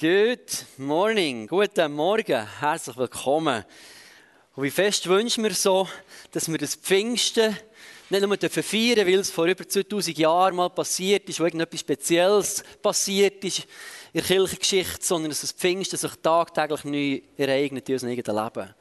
[0.00, 3.66] Good morning, guten Morgen, herzlich willkommen.
[4.56, 5.86] Und wie fest wünschen wir so,
[6.30, 7.54] dass wir das Pfingsten
[8.08, 12.64] nicht nur feiern weil es vor über 2000 Jahren mal passiert ist, wo irgendetwas Spezielles
[12.80, 13.66] passiert ist
[14.14, 18.74] in der Kirchengeschichte, sondern dass das Pfingsten sich tagtäglich neu ereignet in unserem eigenen Leben.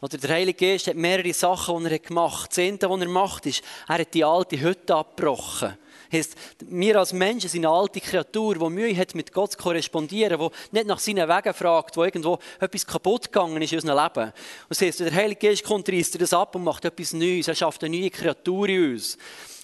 [0.00, 2.50] Oder der Heilige Geist hat mehrere Sachen, die er gemacht hat.
[2.50, 5.76] Das Zehnte, was er macht, ist, er hat die alte Hütte abgebrochen.
[6.12, 6.34] Heißt,
[6.68, 10.76] wir als Menschen sind eine alte Kreatur, die Mühe hat, mit Gott zu korrespondieren, die
[10.76, 14.26] nicht nach seinen Wegen fragt, wo irgendwo etwas kaputt gegangen ist in unserem Leben.
[14.26, 14.34] Und
[14.70, 17.48] das heisst, der Heilige Geist kommt, reißt das ab und macht etwas Neues.
[17.48, 19.18] Er schafft eine neue Kreatur in uns.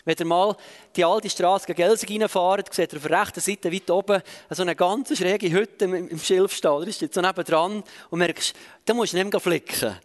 [0.04, 0.56] Wenn ihr mal
[0.96, 4.62] die alte Straße gegen Gelsig reinfahrt, seht ihr auf der rechten Seite weit oben so
[4.62, 6.80] eine ganz schräge Hütte im Schilf stehen.
[6.80, 8.52] Da ist jetzt so nebendran und merkst,
[8.84, 9.96] da musst du nicht mehr flicken.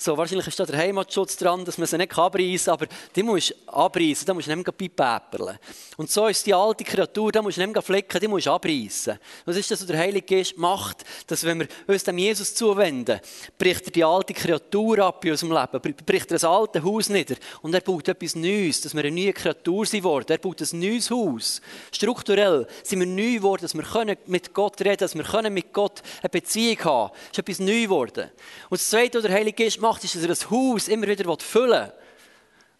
[0.00, 3.22] So, wahrscheinlich ist da der Heimatschutz dran, dass man sie nicht abreißen kann, aber die
[3.24, 5.58] musst du abreißen, da musst du nicht mehr pipäperlen.
[5.96, 9.18] Und so ist die alte Kreatur, da musst du nicht flicken, die musst du abreißen.
[9.44, 13.18] Das ist das, was der Heilige Geist macht, dass wenn wir uns dem Jesus zuwenden,
[13.58, 17.34] bricht er die alte Kreatur ab in unserem Leben, bricht er das alte Haus nieder
[17.62, 20.26] und er baut etwas Neues, dass wir eine neue Kreatur sind worden.
[20.28, 21.60] Er baut ein neues Haus.
[21.90, 26.02] Strukturell sind wir neu geworden, dass wir mit Gott reden können, dass wir mit Gott
[26.22, 27.22] eine Beziehung haben können.
[27.32, 28.30] Es ist etwas neu geworden.
[28.70, 31.06] Und das Zweite, was der Heilige Geist macht, macht, ist, dass er das Haus immer
[31.06, 31.92] wieder füllen will.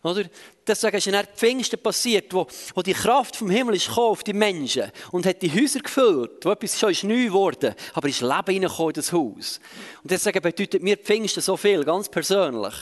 [0.03, 0.25] Oder?
[0.67, 4.93] Deswegen ist dann Pfingsten passiert, wo, wo die Kraft vom Himmel ist auf die Menschen
[5.11, 8.91] und hat die Häuser gefüllt, wo etwas schon ist neu geworden, aber ist Leben reingekommen
[8.91, 9.61] in das Haus.
[10.03, 12.75] Und deswegen bedeutet mir Pfingsten so viel, ganz persönlich.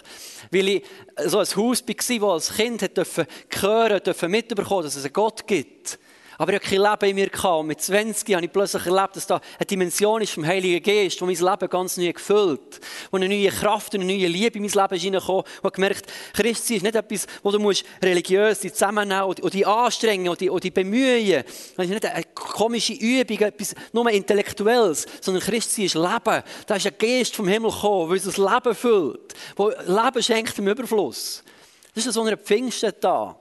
[0.50, 0.84] Weil ich
[1.24, 5.46] so ein Haus war, wo als Kind dürfen hören, dürfen mitbekommen, dass es einen Gott
[5.46, 5.98] gibt.
[6.38, 7.44] Aber ich hatte kein Leben in mir.
[7.44, 11.20] Und mit 20 habe ich plötzlich erlebt, dass da eine Dimension ist vom Heiligen Geist,
[11.20, 12.80] die mein Leben ganz neu gefüllt.
[13.10, 15.44] Wo eine neue Kraft und eine neue Liebe in mein Leben ist reingekommen.
[15.62, 20.28] Und gemerkt, Christsein ist nicht etwas, wo du musst religiös dich zusammennehmen und dich anstrengen
[20.28, 21.44] und und dich bemühen.
[21.76, 26.42] Das ist nicht eine komische Übung, etwas nur Intellektuelles, sondern Christsein ist Leben.
[26.66, 30.68] Da ist ein Geist vom Himmel gekommen, der das Leben füllt, wo Leben schenkt im
[30.68, 31.42] Überfluss.
[31.94, 33.38] Das ist so eine Pfingsten da.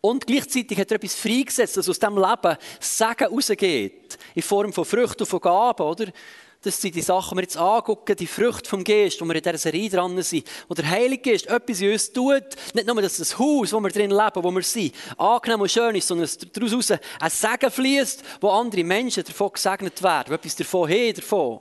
[0.00, 4.18] Und gleichzeitig hat er etwas freigesetzt, dass aus diesem Leben Segen rausgeht.
[4.34, 6.06] In Form von Früchten und von Gaben, oder?
[6.62, 9.42] Das sind die Sachen, die wir jetzt angucken, die Früchte vom Geist, wo wir in
[9.42, 10.46] dieser Serie dran sind.
[10.68, 12.44] Und der Heilige Geist etwas in uns tut.
[12.74, 15.94] Nicht nur, dass das Haus, wo wir drin leben, wo wir sind, angenehm und schön
[15.94, 20.56] ist, sondern dass daraus ein Segen fließt, wo andere Menschen davon gesegnet werden, wo etwas
[20.56, 21.60] davon haben, davon.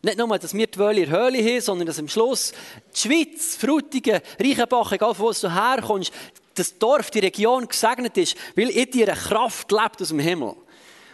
[0.00, 2.52] Nicht nur, dass wir die Wölle in der Höhle haben, sondern dass am Schluss
[2.94, 6.12] die Schweiz, Frutigen, Reichenbach, egal von wo du herkommst,
[6.58, 10.54] das Dorf, die Region gesegnet ist, weil in dir eine Kraft lebt aus dem Himmel.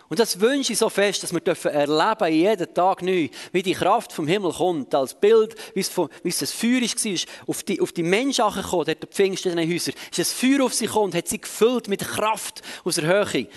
[0.09, 3.72] Und das wünsche ich so fest, dass wir dürfen erleben, jeden Tag neu, wie die
[3.72, 7.62] Kraft vom Himmel kommt, als Bild, wie es, von, wie es das Feuer war, auf
[7.62, 10.75] die, auf die Menschen gekommen, dort der Pfingst in den Häusern, ist das Feuer auf
[10.75, 13.49] sie gekommen hat sie gefüllt mit Kraft aus der Höhe.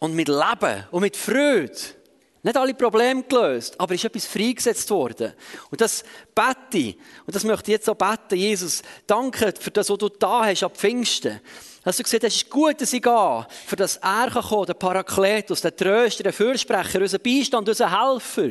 [0.00, 1.72] Und mit Leben und mit Freude.
[2.42, 5.32] Nicht alle Probleme gelöst, aber ist etwas freigesetzt worden.
[5.70, 6.04] Und das
[6.34, 10.08] bete ich, und das möchte ich jetzt auch beten, Jesus, danke für das, was du
[10.08, 11.40] da hast ab Pfingsten.
[11.82, 14.66] Dass du gesagt hast, es ist gut, dass ich gehe, für das er kann kommen,
[14.66, 18.50] der Parakletus, der Tröster, der Fürsprecher, unser Beistand, unser Helfer.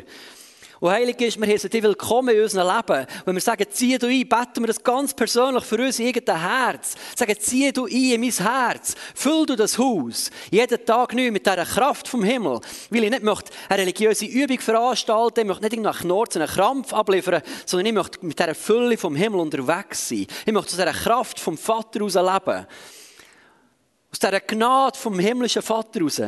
[0.79, 3.07] Und Heilige ist, wir heißen dich willkommen in unserem Leben.
[3.25, 6.39] Wenn wir sagen, zieh du ein, beten wir das ganz persönlich für uns in irgendein
[6.39, 6.95] Herz.
[7.15, 8.93] Sagen, zieh du ein in mein Herz.
[9.15, 10.29] Füll du das Haus.
[10.51, 12.59] Jeden Tag neu mit dieser Kraft vom Himmel.
[12.91, 16.93] Weil ich nicht möchte eine religiöse Übung veranstalten, ich möchte nicht nach Knorz einen Krampf
[16.93, 20.27] abliefern, sondern ich möchte mit dieser Fülle vom Himmel unterwegs sein.
[20.45, 22.67] Ich möchte aus dieser Kraft vom Vater aus leben.
[24.17, 26.19] Aus dieser Gnade vom himmlischen Vater raus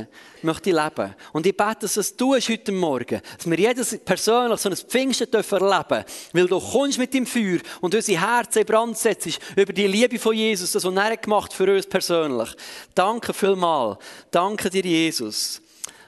[0.44, 1.16] möchte ich leben.
[1.34, 3.20] Und ich bete, dass du es tust heute Morgen.
[3.36, 7.96] Dass wir jedes persönlich so ein Pfingsten dürfen Weil du kommst mit dem Feuer und
[7.96, 11.74] unsere Herzen in Brand setzt über die Liebe von Jesus, das, was er gemacht für
[11.74, 12.56] uns persönlich.
[12.94, 13.98] Danke vielmals.
[14.30, 15.60] Danke dir, Jesus.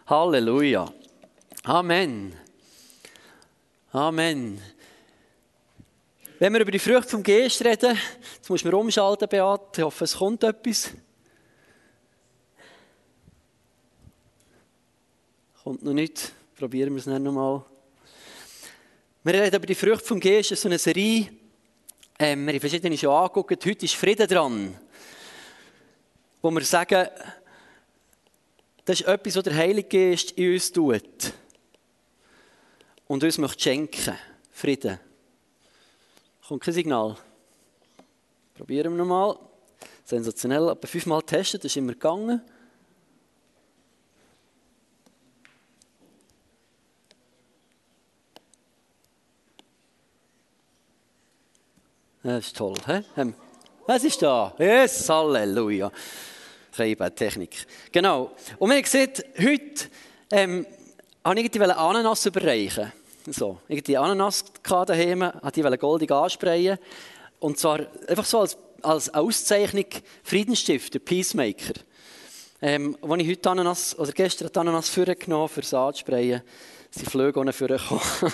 [0.06, 0.88] Halleluja.
[1.64, 2.36] Amen.
[3.92, 4.62] Amen.
[6.38, 7.98] Wenn wir über die Früchte vom Geist reden,
[8.36, 9.78] jetzt muss man umschalten, Beat.
[9.78, 10.92] Ich hoffe, es kommt etwas.
[15.64, 16.32] Kommt noch nicht.
[16.58, 17.64] Probieren wir es dann nochmal.
[19.24, 21.30] Wir reden über die Früchte vom Geist, so eine Serie.
[22.18, 23.64] Ähm, wir haben verschiedene schon angeguckt.
[23.64, 24.76] Heute ist Frieden dran.
[26.42, 27.08] Wo wir sagen,
[28.86, 31.32] das ist etwas, was der Heilige Geist in uns tut.
[33.06, 34.18] Und uns möchte schenken.
[34.52, 35.00] Frieden.
[36.48, 37.18] Kommt kein Signal.
[38.56, 39.38] Probieren wir nochmal.
[40.06, 40.70] Sensationell.
[40.70, 42.42] Aber fünfmal testen, das ist immer gegangen.
[52.24, 52.76] Das ist toll.
[52.86, 53.34] He?
[53.88, 54.54] Was ist da?
[54.60, 55.92] Yes, Halleluja.
[57.16, 57.66] Technik.
[57.92, 58.32] Genau.
[58.60, 59.90] Und wir sehen heute
[60.32, 60.68] ähm,
[61.24, 62.92] habe ich irgendwie Ananas überreichen.
[63.28, 66.78] So, irgendwie Ananas daheim, wollte die goldig ansprayen.
[67.40, 69.86] Und zwar einfach so als, als Auszeichnung
[70.24, 71.74] Friedensstifter, Peacemaker.
[72.62, 76.44] Ähm, als ich heute Ananas, oder gestern Ananas vorgenommen für das Ansprayen,
[76.92, 78.04] sind Flüge ohne vorgekommen.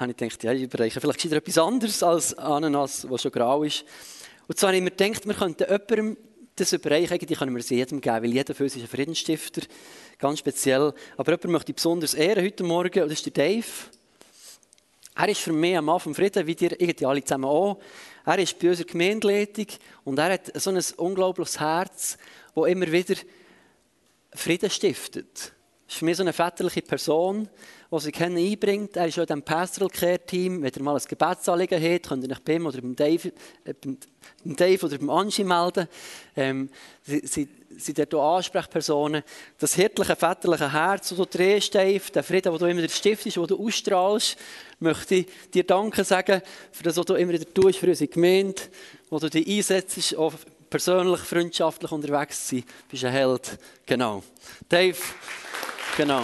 [0.00, 3.84] habe ich gedacht, ja, ich überreiche vielleicht etwas anderes als Ananas, das schon grau ist.
[4.48, 6.16] Und zwar habe ich mir gedacht, wir könnten jemandem
[6.56, 9.62] das überreichen, eigentlich können wir es jedem geben, weil jeder für uns ist ein Friedensstifter,
[10.18, 10.94] ganz speziell.
[11.16, 13.66] Aber jemand möchte ich besonders ehren heute Morgen, und das ist der Dave.
[15.14, 17.78] Er ist für mich ein Mann vom Frieden, wie dir irgendwie alle zusammen auch.
[18.24, 19.66] Er ist bei unserer Gemeindeleitung
[20.04, 22.16] und er hat so ein unglaubliches Herz,
[22.54, 23.16] das immer wieder
[24.32, 25.34] Frieden stiftet.
[25.34, 27.48] Das ist für mich so eine väterliche Person,
[27.90, 28.96] die sich einbringt.
[28.96, 30.62] Er ist auch in diesem Pastoral Care Team.
[30.62, 33.32] Wenn ihr mal ein Gebetsanliegen habt, könnt ihr euch bei ihm oder beim Dave,
[33.64, 33.98] äh, beim
[34.44, 35.88] Dave oder beim Angie melden.
[36.36, 36.70] Ähm,
[37.02, 39.22] sie, sie, sind dort auch Ansprechpersonen.
[39.58, 43.46] Das hirtliche, väterliche Herz, das du drehst, Dave, der Frieden, den du immer stiftest, den
[43.46, 44.36] du ausstrahlst,
[44.80, 46.42] möchte ich dir danken sagen
[46.72, 48.60] für das, was du immer wieder tust für unsere Gemeinde,
[49.08, 50.34] wo du dich einsetzt, auch
[50.68, 52.64] persönlich, freundschaftlich unterwegs zu sein.
[52.64, 53.58] Du bist ein Held.
[53.86, 54.22] Genau.
[54.68, 54.98] Dave,
[55.96, 56.22] genau.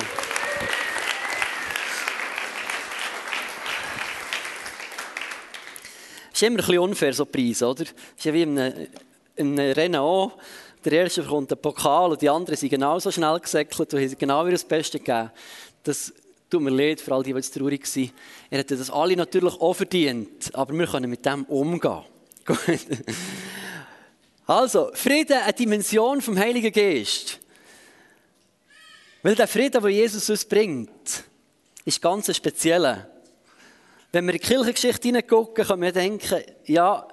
[6.37, 7.85] Ist immer ein bisschen unfair, so Preise, oder?
[7.85, 8.88] Das ist ja wie in einem,
[9.37, 10.33] in einem Rennen auch.
[10.85, 14.44] Der erste bekommt den Pokal und die anderen sind genauso schnell gesäckelt und haben genau
[14.44, 15.31] wieder das Beste gegeben.
[15.83, 16.12] Das
[16.49, 18.11] tut mir leid für all die, die jetzt traurig waren.
[18.50, 22.03] Er hätte das alle natürlich auch verdient, aber wir können mit dem umgehen.
[24.47, 27.41] also, Frieden, eine Dimension vom Heiligen Geist.
[29.23, 31.25] Weil der Frieden, den Jesus uns bringt,
[31.85, 33.09] ist ganz speziell.
[34.12, 37.06] Wenn wir in die Kirchengeschichte hineingucken, können wir denken, ja,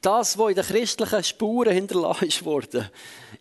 [0.00, 2.90] das, was in den christlichen Spuren hinterlassen wurde,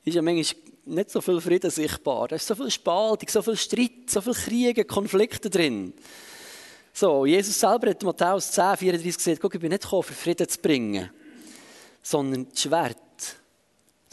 [0.05, 2.27] ist ja manchmal nicht so viel Frieden sichtbar.
[2.27, 5.93] Da ist so viel Spaltung, so viel Streit, so viel Kriege, Konflikte drin.
[6.93, 10.47] So, Jesus selber hat Matthäus 10, 34 gesagt, guck, ich bin nicht gekommen, für Frieden
[10.47, 11.09] zu bringen,
[12.03, 12.97] sondern das Schwert.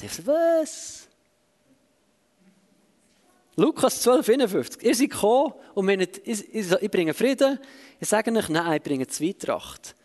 [0.01, 1.08] Ich so, was?
[3.59, 4.83] Lukas 12, 51.
[4.85, 7.59] Ihr seid gekommen und ich, bringe Frieden.
[7.99, 9.97] Ich sage euch, nein, ich bringe Zweitracht.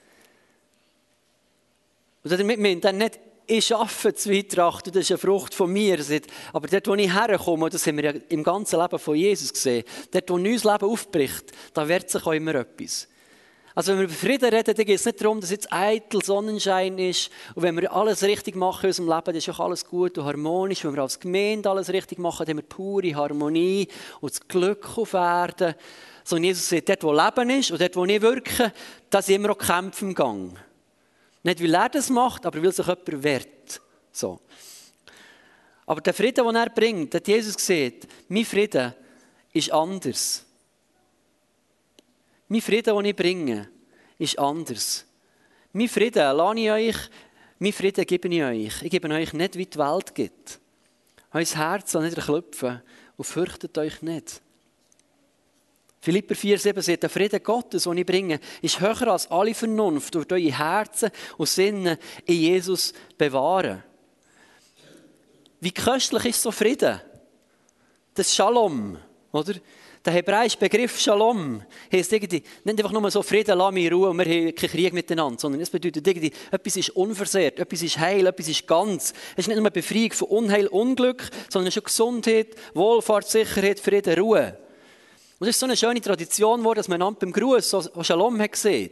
[2.23, 6.03] Und damit meint er nicht, ich arbeite Zweitracht und das ist eine Frucht von mir.
[6.51, 9.83] Aber dort, wo ich herkomme, das haben wir ja im ganzen Leben von Jesus gesehen,
[10.09, 13.07] dort, wo unser Leben aufbricht, da wird sich auch immer etwas.
[13.75, 16.99] Also wenn wir über Frieden reden, dann geht es nicht darum, dass jetzt eitel Sonnenschein
[16.99, 20.17] ist und wenn wir alles richtig machen in unserem Leben, dann ist auch alles gut
[20.17, 20.83] und harmonisch.
[20.83, 23.87] Wenn wir als Gemeinde alles richtig machen, dann haben wir pure Harmonie
[24.21, 25.73] und das Glück auf Erden.
[26.23, 28.71] Sondern Jesus sagt, dort wo Leben ist und dort wo ich wirke,
[29.09, 30.57] da sind immer auch Kämpfe im Gang.
[31.41, 33.81] Nicht, weil er das macht, aber weil sich jemand wehrt.
[34.11, 34.39] So.
[35.85, 38.93] Aber der Frieden, den er bringt, hat Jesus gesagt, mein Frieden
[39.51, 40.45] ist anders.
[42.53, 43.67] Mein Frieden, den ich bringe,
[44.19, 45.07] ist anders.
[45.71, 46.95] Mein Frieden lasse ich euch,
[47.57, 48.83] mein Frieden gebe ich euch.
[48.83, 50.59] Ich gebe euch nicht, wie die Welt gibt.
[51.31, 52.83] Euer Herz soll nicht erklopfen
[53.17, 54.39] und fürchtet euch nicht.
[56.00, 60.31] Philipper 4,7 sagt, der Frieden Gottes, den ich bringe, ist höher als alle Vernunft, durch
[60.31, 63.81] eure Herzen und Sinne in Jesus bewahren.
[65.59, 67.01] Wie köstlich ist so Frieden?
[68.13, 68.99] Das Shalom,
[69.31, 69.56] oder?
[70.06, 74.18] Der hebräische Begriff Shalom heisst irgendwie, nicht einfach nur so Frieden, lass in Ruhe und
[74.18, 78.28] wir haben keinen Krieg miteinander, sondern es bedeutet irgendwie, etwas ist unversehrt, etwas ist heil,
[78.28, 79.14] etwas ist ganz.
[79.31, 83.30] Es ist nicht nur eine Befreiung von Unheil, Unglück, sondern es ist auch Gesundheit, Wohlfahrt,
[83.30, 84.57] Sicherheit, Frieden, Ruhe.
[85.40, 88.42] Und das ist so eine schöne Tradition geworden, dass man einander beim Gruß so Shalom
[88.42, 88.92] hat gesehen.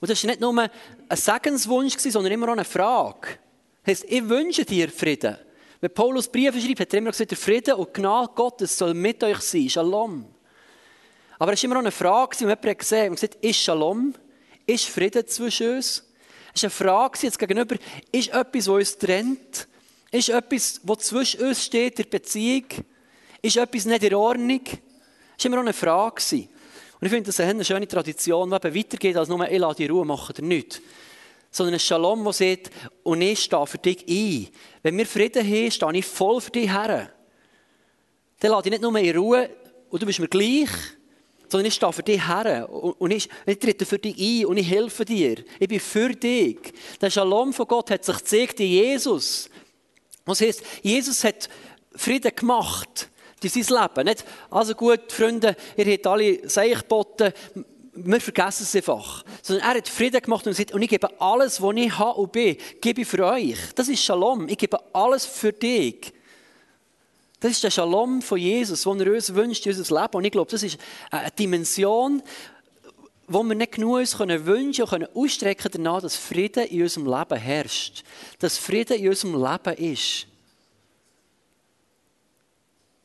[0.00, 0.70] Und das war nicht nur ein
[1.16, 3.38] Segenswunsch, sondern immer auch eine Frage.
[3.84, 5.38] Das heisst, ich wünsche dir Frieden.
[5.80, 9.24] Wenn Paulus Briefe schreibt, hat er immer gesagt, der Frieden und Gnade Gottes soll mit
[9.24, 9.70] euch sein.
[9.70, 10.26] Shalom.
[11.42, 14.14] Aber es war immer auch eine Frage, die jemand hat gesehen und gesagt, ist Shalom?
[14.64, 16.04] Ist Frieden zwischen uns?
[16.54, 17.74] Es war eine Frage jetzt gegenüber,
[18.12, 19.66] ist etwas, was uns trennt?
[20.12, 22.66] Ist etwas, was zwischen uns steht, der Beziehung?
[23.42, 24.60] Ist etwas nicht in Ordnung?
[24.62, 26.22] Das war immer auch eine Frage.
[26.32, 29.86] Und ich finde, das ist eine schöne Tradition, die weitergeht, als nur, ich lasse die
[29.86, 30.80] Ruhe machen oder nicht.
[31.50, 32.70] Sondern ein Shalom, der sagt,
[33.02, 34.46] und ich stehe für dich ein.
[34.84, 37.12] Wenn wir Frieden haben, stehe ich voll für dich her.
[38.38, 39.50] Dann lasse ich nicht nur in Ruhe,
[39.90, 40.70] und du bist mir gleich,
[41.52, 44.70] sondern ich stehe für dich her und ich, ich trete für dich ein und ich
[44.70, 45.36] helfe dir.
[45.60, 46.72] Ich bin für dich.
[46.98, 49.50] Der Shalom von Gott hat sich gezeigt in Jesus.
[50.24, 51.50] Was heißt, Jesus hat
[51.94, 54.08] Frieden gemacht durch sein Leben.
[54.08, 57.34] Nicht, also gut, Freunde, ihr habt alle Seichboten,
[57.94, 59.22] wir vergessen es einfach.
[59.42, 62.32] Sondern er hat Frieden gemacht und gesagt, und ich gebe alles, was ich habe und
[62.32, 63.58] bin, gebe ich für euch.
[63.74, 64.48] Das ist Shalom.
[64.48, 66.14] Ich gebe alles für dich.
[67.42, 70.14] Das ist der Shalom von Jesus, den er uns wünscht in unser Leben.
[70.16, 70.78] Und ich glaube, das ist
[71.10, 72.22] eine Dimension,
[73.26, 77.36] wo wir nicht genug uns können wünschen und ausstrecken danach, dass Frieden in unserem Leben
[77.36, 78.04] herrscht.
[78.38, 80.28] Dass Frieden in unserem Leben ist.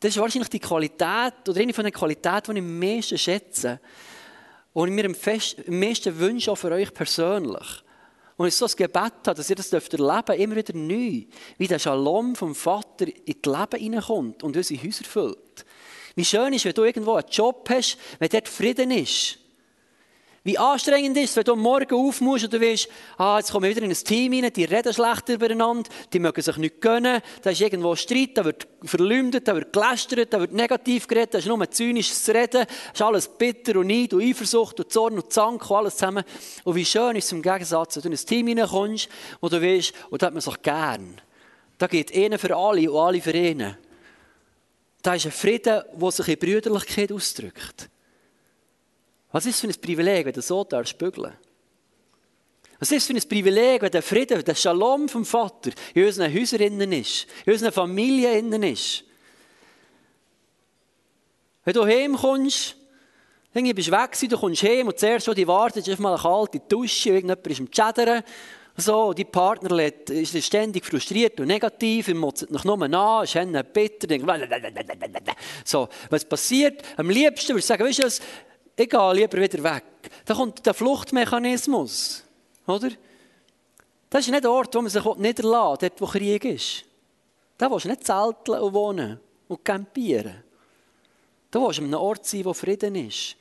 [0.02, 3.80] Das ist wahrscheinlich die Qualität, oder eine von den Qualitäten, die ich am meisten schätze.
[4.72, 5.16] Und ich mir am
[5.80, 7.84] meisten wünsche, auch für euch persönlich.
[8.38, 11.24] Und ich so ein Gebet habe, dass ihr das dürft, immer wieder neu.
[11.58, 15.66] Wie der Shalom vom Vater in das Leben hineinkommt und unsere Häuser füllt.
[16.16, 19.40] Wie schön ist, wenn du irgendwo einen Job hast, wenn dort Frieden ist.
[20.48, 22.88] Wie anstrengend ist es, wenn du Morgen auf musst und du weißt,
[23.18, 26.42] ah, jetzt kommen wir wieder in ein Team rein, die reden schlecht übereinander, die mögen
[26.42, 30.54] sich nicht gönnen, da ist irgendwo Streit, da wird verleumdet, da wird gelästert, da wird
[30.54, 34.90] negativ geredet, da ist nur zynisches Reden, ist alles bitter und Neid und Eifersucht und
[34.90, 36.24] Zorn und Zank und alles zusammen.
[36.64, 39.10] Und wie schön ist es im Gegensatz, wenn du in ein Team reinkommst,
[39.42, 41.20] wo du weißt, und da hat man sich gern.
[41.78, 43.78] Da geht einer für alle und alle für einen.
[45.02, 47.90] Da ist ein Frieden, der sich in Brüderlichkeit ausdrückt.
[49.32, 51.34] Was ist für ein Privileg, wenn du so darfst bügeln?
[52.80, 56.92] Was ist für ein Privileg, wenn der Frieden, der Shalom vom Vater in unseren Häusern
[56.94, 59.04] ist, in unseren Familien ist?
[61.66, 62.76] Wenn du heimkommst,
[63.54, 66.22] dann bist du weg, du kommst heim und zuerst schon die wartet, einfach mal eine
[66.22, 68.24] kalte Dusche, irgendjemand ist am Chattern.
[68.80, 74.06] So, die Partner ist ständig frustriert und negativ, er motzt noch nur an, ist bitter,
[74.06, 74.30] denkt,
[75.66, 76.84] so, was passiert?
[76.96, 78.22] Am liebsten würde ich sagen, weißt du was,
[78.78, 79.84] ich gehe lieber wieder weg.
[80.24, 82.24] Da kommt der Fluchtmechanismus.
[82.68, 82.90] Oder?
[84.10, 86.86] Das ist nicht der Ort, wo man sich niederlässt, dort wo Krieg ist.
[87.58, 90.44] Da willst du nicht zelteln und wohnen und campieren.
[91.50, 93.36] Da willst du an einem Ort sein, wo Frieden ist.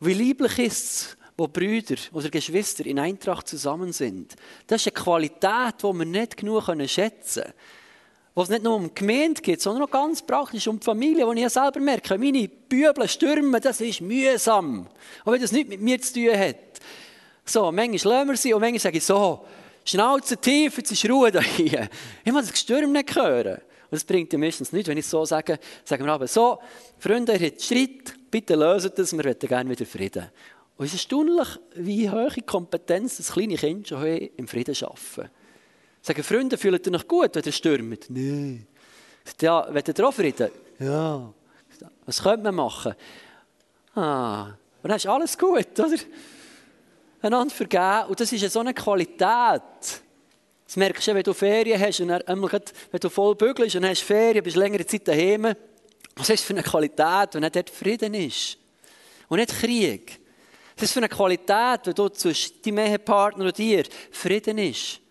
[0.00, 4.36] Wie lieblich ist es, wo Brüder oder Geschwister in Eintracht zusammen sind.
[4.66, 7.54] Das ist eine Qualität, die wir nicht genug schätzen können
[8.38, 11.26] wo es nicht nur um die Gemeinde geht, sondern auch ganz praktisch um die Familie,
[11.26, 14.86] wo ich ja selber merke, meine Bübel stürmen, das ist mühsam.
[15.24, 16.54] Auch wenn das nichts mit mir zu tun hat.
[17.44, 19.44] So, manchmal lassen wir sie und manchmal sage ich so,
[19.84, 21.88] Schnauze tief, jetzt ist Ruhe da hier.
[22.24, 23.54] Ich muss das Gestürm nicht hören.
[23.54, 26.60] Und das bringt ja meistens nichts, wenn ich so sage, sagen wir aber so,
[27.00, 30.26] Freunde, ihr habt Streit, bitte löst das, wir möchten gerne wieder Frieden.
[30.76, 35.28] Und es ist erstaunlich, wie hohe Kompetenz das kleine Kind schon im Frieden arbeiten.
[36.08, 38.06] Sagen Freunde, fühlt ihr euch gut, wenn ihr stürmt?
[38.08, 38.66] Nein.
[39.42, 40.48] Ja, wollt ihr auch Frieden?
[40.78, 41.34] Ja.
[42.06, 42.94] Was könnte man machen?
[43.94, 44.46] Ah,
[44.82, 45.98] und dann ist alles gut, oder?
[47.20, 48.04] Einander vergeben.
[48.08, 49.20] Und das ist so eine Qualität.
[49.20, 54.00] Das merkst du, wenn du Ferien hast und dann, wenn du voll bügelst und hast
[54.00, 55.54] Ferien, bist längere Zeit daheim.
[56.16, 58.56] Was ist das für eine Qualität, wenn dort Frieden ist?
[59.28, 60.18] Und nicht Krieg.
[60.74, 65.02] Das ist für eine Qualität, wenn du zwischen deinem Ehepartner und dir Frieden ist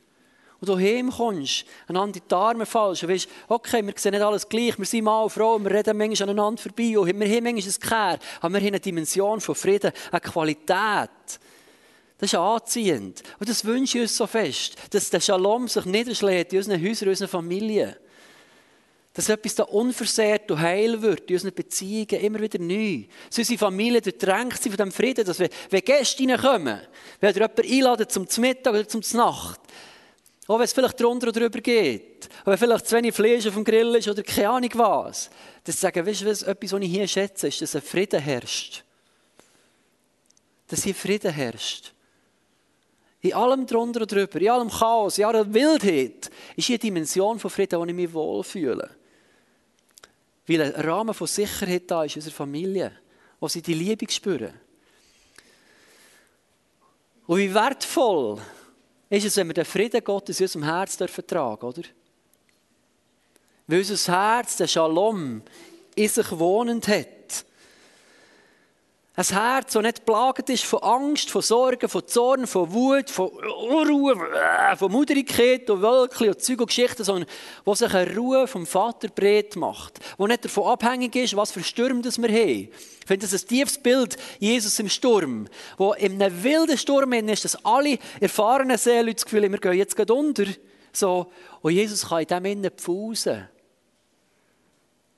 [0.60, 4.50] und du heimkommst, einander in die Arme fallst und weißt, okay, wir sehen nicht alles
[4.50, 7.60] gleich, wir sind und Frau, wir reden manchmal aneinander vorbei und wir haben manchmal ein
[7.60, 11.40] Kehr, aber wir haben eine Dimension von Frieden, eine Qualität.
[12.18, 13.22] Das ist anziehend.
[13.40, 17.04] Und das wünsche ich uns so fest, dass der Shalom sich niederschlägt in unseren Häusern,
[17.04, 17.96] in unseren Familien.
[19.14, 23.04] Dass etwas da unversehrt und heil wird in unseren Beziehungen, immer wieder neu.
[23.30, 26.82] Dass unsere Familie durchdrängt sind von diesem Frieden, dass wir, wenn Gäste reinkommen,
[27.20, 29.60] wenn jemand einladen zum Mittag oder zum Nacht,
[30.48, 32.30] auch wenn es vielleicht drunter oder drüber geht.
[32.42, 35.30] Auch wenn vielleicht zu wenig Fleisch auf dem Grill ist oder keine Ahnung was.
[35.64, 38.84] Das sagen, weißt du was, etwas, was ich hier schätze, ist, dass ein Frieden herrscht.
[40.70, 41.94] Dass hier Frieden herrscht.
[43.20, 47.40] In allem drunter und drüber, in allem Chaos, in aller Wildheit, ist hier eine Dimension
[47.40, 48.90] von Frieden, wo ich mich wohlfühle.
[50.48, 52.92] Weil ein Rahmen von Sicherheit da ist in unserer Familie,
[53.42, 54.54] wo sie die Liebe spüren.
[57.26, 58.40] Und wie wertvoll
[59.10, 61.82] ist es, wenn wir den Frieden Gottes in unserem Herz tragen oder?
[63.68, 65.42] Weil unser Herz, der Shalom,
[65.96, 67.08] in sich wohnend hat.
[69.20, 73.30] Ein Herz, das nicht plagt ist von Angst, von Sorgen, von Zorn, von Wut, von
[73.30, 74.16] Unruhe,
[74.78, 77.28] von Muderigkeit und Wölkchen und Zeug und Geschichten, sondern
[77.66, 80.00] wo sich eine Ruhe vom Vater breit macht.
[80.20, 82.70] Wo nicht davon abhängig ist, was für Sturm das wir haben.
[82.70, 85.48] Ich finde das ein tiefes Bild, Jesus im Sturm.
[85.78, 89.74] Wo in einem wilden Sturm ist, dass alle erfahrenen Seelen das Gefühl haben, wir gehen
[89.74, 90.46] jetzt unter.
[90.94, 91.32] So.
[91.64, 93.50] Und Jesus kann in dem Innen pfusen.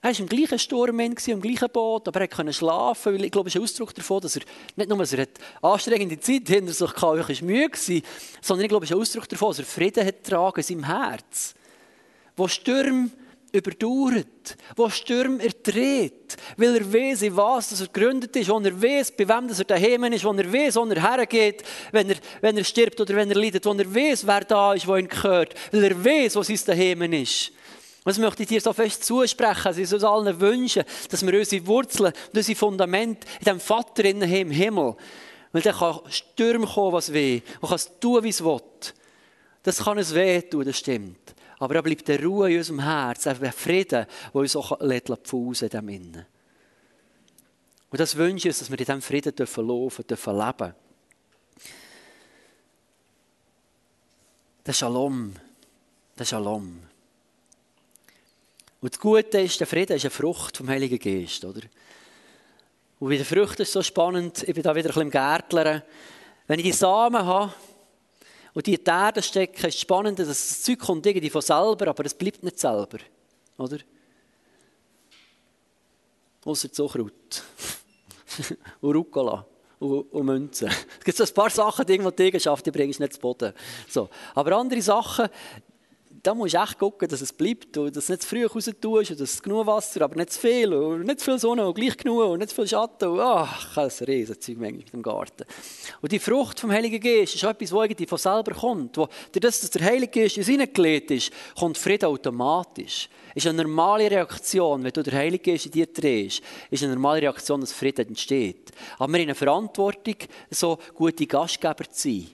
[0.01, 3.49] Er war im gleichen Sturm, im gleichen Boot, aber er konnte schlafen, weil ich glaube,
[3.49, 4.43] es ist ein Ausdruck davon, dass er
[4.77, 5.27] nicht nur dass er
[5.61, 8.01] anstrengende Zeit hinter sich hatte, müde war,
[8.41, 10.83] sondern ich glaube, es ist ein Ausdruck davon, dass er Frieden hat tragen in seinem
[10.85, 11.53] Herz.
[12.37, 13.09] Wo Stürme
[13.51, 19.11] überdauert, wo Stürme erträgt, weil er weiß, in was er gegründet ist, wo er weiß,
[19.17, 22.55] bei wem dass er daheim ist, wo er weiß, wo er hergeht, wenn er, wenn
[22.55, 25.55] er stirbt oder wenn er leidet, wo er weiß, wer da ist, wo ihn gehört,
[25.73, 27.51] weil er weiß, wo sein daheim ist.
[28.03, 31.67] Was möchte ich dir so fest zusprechen, dass ich uns allen wünschen, dass wir unsere
[31.67, 34.95] Wurzeln und unsere Fundamente in dem Vater im Himmel.
[35.51, 37.41] Weil dann kann Stürme kommen, was weh.
[37.59, 38.61] Und kann es tun, wie es will.
[39.63, 41.35] Das kann es weh tun, das stimmt.
[41.59, 44.79] Aber da bleibt eine Ruhe in unserem Herz, ein Frieden, der uns auch
[45.23, 46.25] pfusen in dem
[47.89, 50.73] Und das wünsche ich uns, dass wir in diesem Frieden dürfen laufen dürfen leben.
[54.65, 55.33] Der Shalom.
[56.17, 56.88] Der Shalom.
[58.81, 61.61] Und das Gute ist, der Frieden ist eine Frucht vom Heiligen Geist, oder?
[62.99, 65.83] Und bei den Früchten ist so spannend, ich bin da wieder ein bisschen im Gärtlern.
[66.47, 67.53] Wenn ich die Samen habe
[68.53, 71.41] und die in die Erde stecke, ist es spannend, dass das Zeug kommt irgendwie von
[71.41, 72.99] selber, aber es bleibt nicht selber,
[73.57, 73.77] oder?
[76.45, 77.43] Außer Zuckerhut.
[78.81, 79.45] und Rucola.
[79.79, 80.69] Und, und Münzen.
[80.99, 83.53] Es gibt so ein paar Sachen, die irgendwo die Eigenschaften bringst nicht zu Boden.
[83.87, 84.09] So.
[84.35, 85.29] Aber andere Sachen,
[86.21, 88.65] da musst du echt gucken, dass es bleibt und dass du nicht zu früh raus
[88.81, 91.67] tust und dass es genug Wasser, aber nicht zu viel und nicht zu viel Sonne
[91.67, 93.09] und gleich genug und nicht zu viel Schatten.
[93.09, 95.45] Und, ach, das Riesenzeug mit dem Garten.
[96.01, 98.97] Und die Frucht vom Heiligen Geist ist etwas, das irgendwie von selber kommt.
[98.97, 103.09] Wo, das, dass der Heilige Geist in uns hineingelegt ist, kommt Frieden automatisch.
[103.35, 107.21] Ist eine normale Reaktion, wenn du der Heilige Geist in dir drehst, ist eine normale
[107.21, 108.71] Reaktion, dass Frieden entsteht.
[108.97, 110.15] Aber wir haben eine Verantwortung,
[110.49, 112.27] so gute Gastgeber zu sein.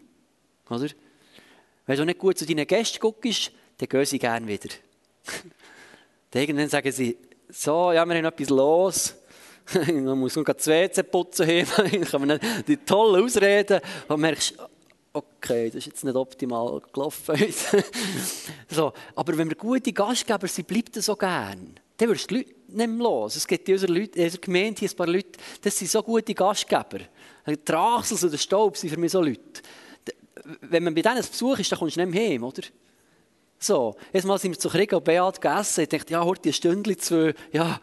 [0.70, 0.88] Oder?
[1.86, 4.70] Wenn du nicht gut zu deinen Gästen guckst, dann gehen sie gerne wieder.
[6.32, 7.18] dann irgendwann sagen sie,
[7.50, 9.16] so, ja, wir haben etwas los.
[9.74, 14.56] man muss nur das WC putzen dann kann man die tolle Ausreden und merkst,
[15.14, 17.36] okay, das ist jetzt nicht optimal gelaufen
[18.70, 21.80] so, aber wenn wir gute Gastgeber sind, bleibt das so gern.
[21.98, 23.38] Dann wirst du die Leute nicht mehr los.
[23.38, 26.34] Es gibt in unserer, Leute, in unserer Gemeinde ein paar Leute, das sind so gute
[26.34, 27.00] Gastgeber.
[27.48, 29.62] Die Rachsels oder Staub sind für mich so Leute.
[30.62, 32.64] Wenn man bei denen Besuch ist, dann kommst du nicht mehr heim, oder?
[33.66, 35.82] So, jetzt sind wir zu Krieg und Beat gegessen.
[35.82, 37.82] Ich dachte, ja, heute ein Stündchen, zwei, ja,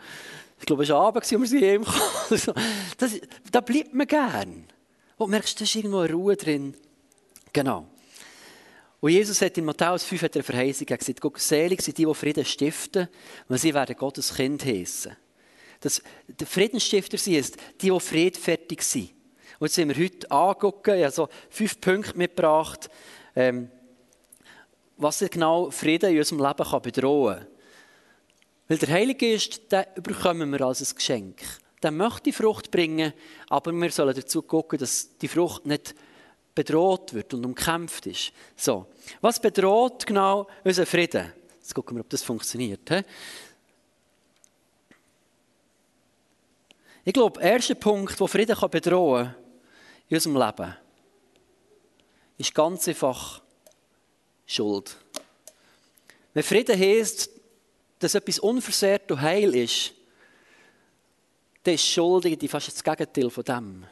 [0.61, 1.99] ich glaube, es war Abend, als wir sie heimkamen.
[2.99, 4.65] Das, da bleibt man gern.
[5.17, 6.77] Und merkst, da ist irgendwo eine Ruhe drin.
[7.53, 7.89] Genau.
[9.01, 12.15] Und Jesus hat in Matthäus 5 hat eine Verheißung gesagt, Gott, selig sind die, die
[12.15, 13.09] Frieden stiften,
[13.49, 15.17] weil sie werden Gottes Kind heissen.
[15.81, 19.11] Das, der Friedensstifter sind die, die friedfertig sind.
[19.59, 22.89] Und jetzt sind wir heute angucken, ich habe fünf Punkte mitgebracht.
[23.35, 23.69] Ähm,
[24.97, 27.47] was genau Frieden in unserem Leben kann bedrohen kann.
[28.69, 31.43] Weil der Heilige Geist, den bekommen wir als ein Geschenk.
[31.83, 33.13] Der möchte die Frucht bringen,
[33.49, 35.95] aber wir sollen dazu gucken, dass die Frucht nicht
[36.55, 38.33] bedroht wird und umkämpft ist.
[38.57, 38.87] So,
[39.21, 41.33] was bedroht genau unseren Frieden?
[41.59, 42.89] Jetzt gucken wir, ob das funktioniert.
[42.89, 43.03] He?
[47.05, 49.35] Ich glaube, der erste Punkt, der Frieden bedrohen kann
[50.09, 50.77] in unserem Leben,
[52.39, 53.43] ist ganz einfach
[54.53, 54.97] Schuld.
[56.35, 57.31] Wenn Frieden heisst,
[57.99, 59.93] dass etwas unversehrt und heil ist,
[61.63, 63.85] dann ist Schuld fast das Gegenteil von dem.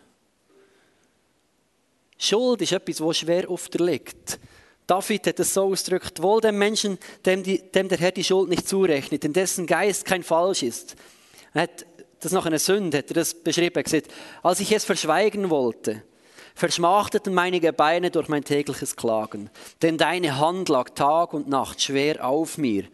[2.18, 4.38] Schuld ist etwas, das schwer aufliegt.
[4.86, 8.48] David hat es so ausgedrückt, wohl dem Menschen, dem, die, dem der Herr die Schuld
[8.48, 10.96] nicht zurechnet, in dessen Geist kein Falsch ist.
[11.54, 11.86] Er hat
[12.18, 14.08] das nach einer Sünde, hat er das beschrieben, gesagt,
[14.42, 16.02] als ich es verschweigen wollte,
[16.60, 19.48] verschmachteten meine Gebeine durch mein tägliches Klagen.
[19.80, 22.84] Denn deine Hand lag Tag und Nacht schwer auf mir.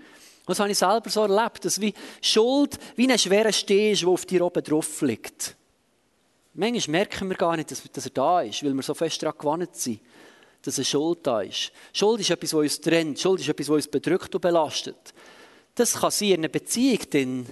[0.47, 4.09] Das habe ich selber so erlebt, dass wie Schuld wie ein schwerer Steh ist, der
[4.09, 5.57] auf dir oben drauf liegt.
[6.55, 9.37] Manchmal merken wir gar nicht, dass, dass er da ist, weil wir so fest daran
[9.37, 9.99] gewohnt sind,
[10.63, 11.73] dass eine Schuld da ist.
[11.93, 13.19] Schuld ist etwas, was uns trennt.
[13.19, 15.13] Schuld ist etwas, was uns bedrückt und belastet.
[15.75, 17.47] Das kann sein in einer Beziehung denn,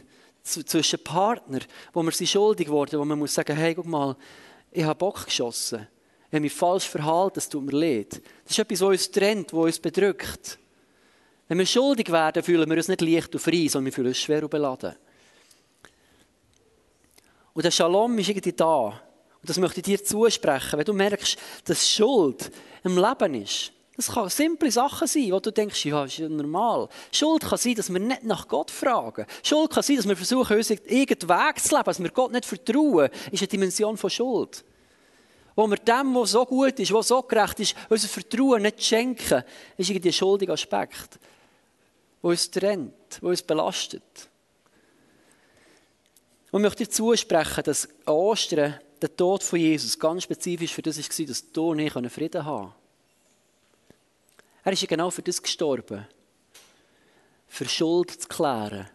[0.45, 4.15] zwischen Partnern, wo man sich schuldig wurde, wo man muss sagen, hey, guck mal,
[4.71, 5.89] ich habe Bock geschossen
[6.35, 8.21] wenn mich falsch verhalte, das tut mir leid.
[8.43, 10.59] Das ist etwas, was uns trennt, was uns bedrückt.
[11.47, 14.19] Wenn wir schuldig werden, fühlen wir uns nicht leicht und frei, sondern wir fühlen uns
[14.19, 14.97] schwer und beladen.
[17.53, 18.87] Und der Shalom ist irgendwie da.
[18.87, 20.77] Und das möchte ich dir zusprechen.
[20.77, 22.51] Wenn du merkst, dass Schuld
[22.83, 26.89] im Leben ist, das kann simple Sachen sein, wo du denkst, ja, ist ja normal.
[27.13, 29.25] Schuld kann sein, dass wir nicht nach Gott fragen.
[29.45, 32.45] Schuld kann sein, dass wir versuchen, unseren eigenen Weg zu leben, dass wir Gott nicht
[32.45, 33.09] vertrauen.
[33.09, 34.65] Das ist eine Dimension von Schuld
[35.57, 39.45] wo wir dem, was so gut ist, was so gerecht ist, unser Vertrauen nicht schenken,
[39.77, 41.19] ist irgendwie ein schuldiger Aspekt,
[42.23, 44.03] der uns trennt, der uns belastet.
[46.51, 50.99] Und ich möchte dir zusprechen, dass Ostern der Tod von Jesus ganz spezifisch für das
[50.99, 52.75] war, dass du und ich Frieden haben können.
[54.65, 56.07] Er ist ja genau für das gestorben,
[57.49, 58.89] für Schuld zu klären.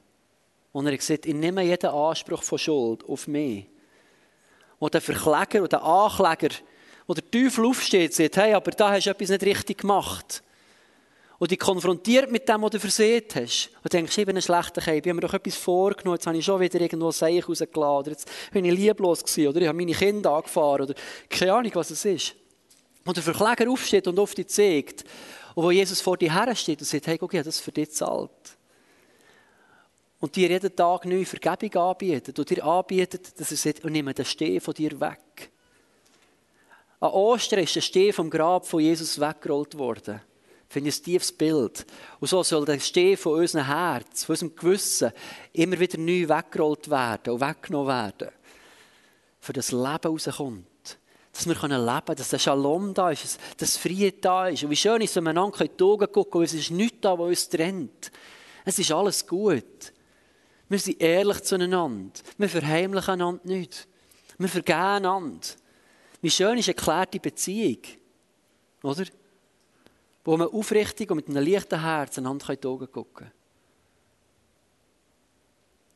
[0.71, 3.67] Und er hat gesagt, ich nehme jeden Anspruch von Schuld auf mich
[4.79, 6.55] wo der Verkläger oder der Ankläger,
[7.07, 10.43] wo der Teufel aufsteht, sagt, hey, aber da hast du etwas nicht richtig gemacht.
[11.39, 14.81] und dich konfrontiert mit dem, was du versehen hast, und denkst, ich bin ein schlechter
[14.81, 17.47] Kind, ich habe mir doch etwas vorgenommen, jetzt habe ich schon wieder irgendwo ein Seich
[17.47, 20.93] rausgeladen, oder jetzt bin ich lieblos gewesen, oder ich habe meine Kinder angefahren, oder
[21.29, 22.35] keine Ahnung, was es ist.
[23.05, 25.05] Und der Verkläger aufsteht und auf dich zeigt,
[25.55, 27.71] und wo Jesus vor dir her steht und sagt, hey, guck, ich habe das für
[27.71, 28.29] dich zahlt.
[30.19, 34.13] Und dir jeden Tag neue Vergebung anbietet und dir anbietet, dass er sagt, und nehme
[34.13, 35.51] den Steh von dir weg.
[36.99, 40.21] An Ostern ist der Steh vom Grab von Jesus weggerollt worden.
[40.67, 41.85] Finde ich ein tiefes Bild.
[42.19, 45.11] Und so soll der Steh von unserem Herz, von unserem Gewissen
[45.53, 48.29] immer wieder neu weggerollt werden und weggenommen werden.
[49.39, 50.67] Für das Leben rauskommt.
[51.31, 54.63] Dass wir leben können, dass der Shalom da ist, dass Frieden da ist.
[54.63, 56.97] Und wie schön ist wenn wir einander in die Augen gucken und es ist nichts
[57.01, 58.11] da, was uns trennt.
[58.65, 59.93] Es ist alles gut.
[60.69, 62.21] Wir sind ehrlich zueinander.
[62.37, 63.87] Wir verheimlichen einander nicht.
[64.37, 65.47] Wir vergeben einander.
[66.21, 67.81] Wie schön ist eine geklärte Beziehung.
[68.83, 69.05] Oder?
[70.23, 73.31] Wo man aufrichtig und mit einem leichten Herz einander in die Augen gucken kann.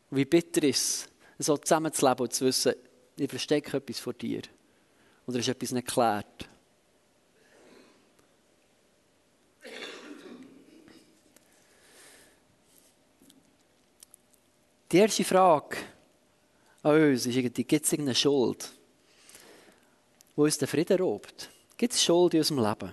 [0.10, 2.74] Wie bitter ist es, so zusammenzuleben und zu wissen,
[3.18, 4.42] ich verstecke etwas vor dir.
[5.28, 6.50] Oder ist etwas nicht geklärt.
[14.94, 15.78] Die erste Frage
[16.84, 18.72] an uns ist gibt es irgendeine Schuld?
[20.36, 21.50] wo uns den Frieden raubt?
[21.76, 22.92] Gibt es Schuld in unserem Leben,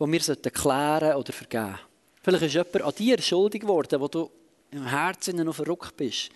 [0.00, 1.78] die wir klären oder vergeben
[2.22, 4.30] Vielleicht ist jemand an dir schuldig geworden, wo du
[4.70, 6.30] im Herzen noch verrückt bist.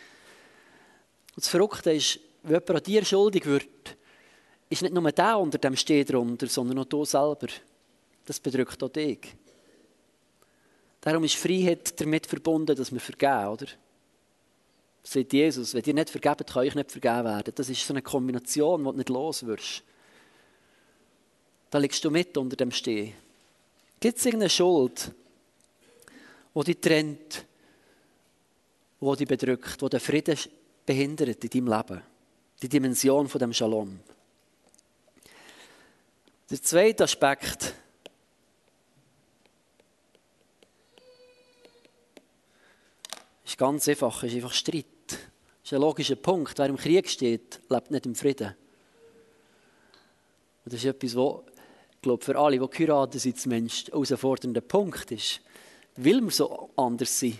[1.34, 3.96] Und das Verrückte ist, wenn jemand an dir schuldig wird,
[4.68, 7.48] ist nicht nur der unter dem steht drunter, sondern auch du selber.
[8.26, 9.34] Das bedrückt auch dich.
[11.00, 13.66] Darum ist Freiheit damit verbunden, dass wir vergeben, oder?
[15.02, 17.52] Sagt Jesus, wenn ihr nicht vergebt, kann ich nicht vergeben werden.
[17.54, 19.82] Das ist so eine Kombination, die du nicht los wirst.
[21.70, 23.14] Da liegst du mit unter dem Stehen.
[23.98, 25.12] Gibt es irgendeine Schuld,
[26.54, 27.44] die dich trennt,
[29.00, 30.38] die dich bedrückt, die den Frieden
[30.84, 32.02] behindert in deinem Leben?
[32.62, 34.00] Die Dimension von dem Shalom.
[36.50, 37.74] Der zweite Aspekt
[43.44, 44.86] ist ganz einfach, ist einfach Streit.
[45.70, 46.58] Das ist ein logischer Punkt.
[46.58, 48.56] Wer im Krieg steht, lebt nicht im Frieden.
[50.64, 51.42] Und das ist etwas, was
[51.92, 55.40] ich glaube, für alle, die geheiratet sind, zumindest ein herausfordernder Punkt ist.
[55.94, 57.38] Weil wir so anders sind,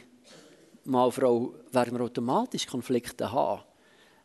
[0.84, 3.62] und Frau, werden wir automatisch Konflikte haben.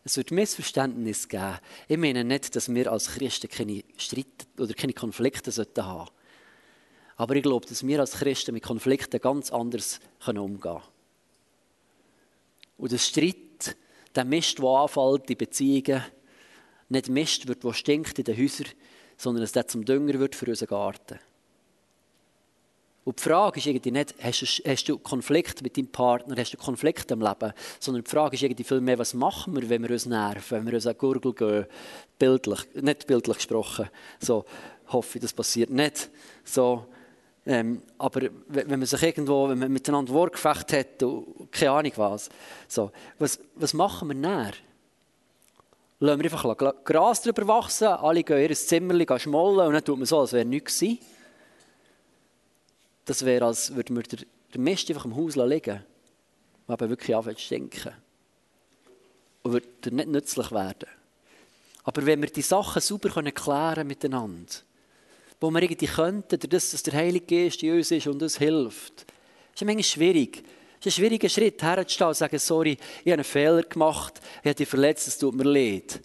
[0.03, 1.57] Es wird Missverständnisse geben.
[1.87, 4.27] Ich meine nicht, dass wir als Christen keine Streit
[4.59, 6.11] oder keine Konflikte haben sollten
[7.15, 10.81] Aber ich glaube, dass wir als Christen mit Konflikten ganz anders umgehen können.
[12.77, 13.35] Und der Streit,
[14.15, 16.03] der Mist, der anfällt in Beziehungen,
[16.89, 18.67] nicht Mist wird, der stinkt in den Häusern,
[19.17, 21.19] sondern dass der zum Dünger wird für unseren Garten.
[23.05, 26.53] Und die Frage ist irgendwie nicht, hast du, hast du Konflikt mit deinem Partner, hast
[26.53, 29.83] du Konflikt im Leben, sondern die Frage ist irgendwie viel mehr, was machen wir, wenn
[29.83, 31.65] wir uns nerven, wenn wir uns an Gurgel gehen,
[32.17, 34.45] bildlich, nicht bildlich gesprochen, so
[34.87, 36.09] hoffe ich, das passiert nicht,
[36.43, 36.87] so,
[37.47, 41.05] ähm, aber wenn man sich irgendwo, wenn man miteinander Wortgefecht hat
[41.51, 42.29] keine Ahnung was,
[42.67, 44.53] so, was, was machen wir näher?
[45.99, 49.97] Lassen wir einfach Gras drüber wachsen, alle gehen in ihr Zimmer schmollen und dann tut
[49.97, 50.99] man so, als wäre nichts gewesen.
[53.05, 55.85] Das wäre, als würden wir den Mist einfach im Haus liegen
[56.65, 57.93] und eben wirklich anfangen zu stinken.
[59.43, 60.89] Und würde nicht nützlich werden.
[61.83, 64.53] Aber wenn wir die Sachen sauber klären können miteinander,
[65.45, 69.07] wo wir irgendwie könnten, dass der Heilige Geist in uns ist und uns hilft, ist
[69.53, 70.43] es manchmal schwierig.
[70.79, 72.71] Es ist ein schwieriger Schritt, herzustehen und zu sagen, sorry,
[73.03, 76.01] ich habe einen Fehler gemacht, ich habe dich verletzt, es tut mir leid.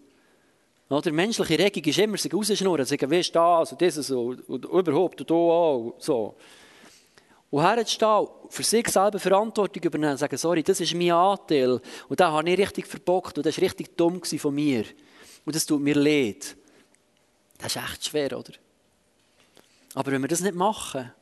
[0.91, 4.65] Oder menschliche Regung ist immer, sich rausschnurren, sagen, wie ist das und dieses und, und
[4.67, 5.95] überhaupt und auch.
[5.99, 6.35] So.
[7.49, 12.31] Und herzustehen, für sich selber Verantwortung übernehmen, sagen, sorry, das ist mein Anteil und da
[12.31, 14.85] habe ich richtig verbockt und das war richtig dumm von mir.
[15.47, 16.57] Und das tut mir leid.
[17.57, 18.53] Das ist echt schwer, oder?
[19.95, 21.13] Aber wenn wir das nicht machen,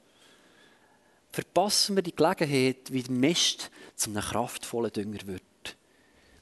[1.31, 5.43] verpassen wir die Gelegenheit, wie der Mist zu einem kraftvollen Dünger wird.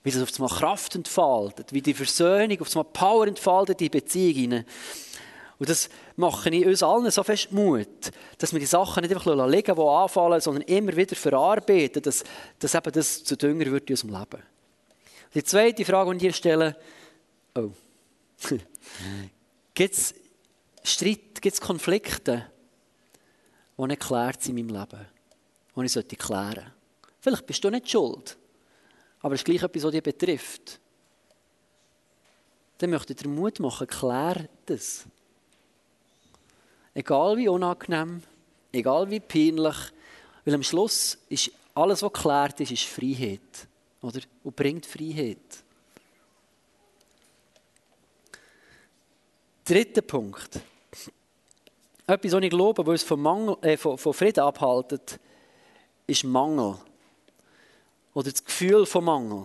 [0.02, 3.98] Wie das auf einmal Kraft entfaltet, wie die Versöhnung auf einmal Power entfaltet in die
[4.00, 4.64] Beziehung hinein.
[5.58, 7.88] Und das mache ich uns allen so fest Mut,
[8.38, 12.24] dass wir die Sachen nicht einfach liegen die anfallen, sondern immer wieder verarbeiten, dass,
[12.58, 14.42] dass eben das zu Dünger wird in unserem Leben.
[15.34, 16.76] Die zweite Frage, die ich dir stelle,
[17.54, 17.70] oh,
[19.74, 20.14] gibt es
[20.86, 22.50] Streit, gibt es Konflikte?
[23.78, 25.06] die nicht geklärt sind in meinem Leben,
[25.76, 26.72] die ich sollte klären
[27.20, 28.38] Vielleicht bist du nicht schuld,
[29.20, 30.80] aber es ist gleich etwas, was dich betrifft.
[32.78, 35.04] Dann möchte ich dir Mut machen, klär das.
[36.94, 38.22] Egal wie unangenehm
[38.76, 39.76] Egal wie peinlich,
[40.44, 43.66] weil am Schluss ist alles, was geklärt ist, ist Freiheit.
[44.02, 44.20] Oder?
[44.44, 45.64] Und bringt Freiheit.
[49.64, 50.60] Dritter Punkt.
[52.06, 55.18] Etwas, was ich glaube, was von, Mangel, äh, von, von Frieden abhaltet,
[56.06, 56.76] ist Mangel.
[58.14, 59.44] Oder das Gefühl von Mangel.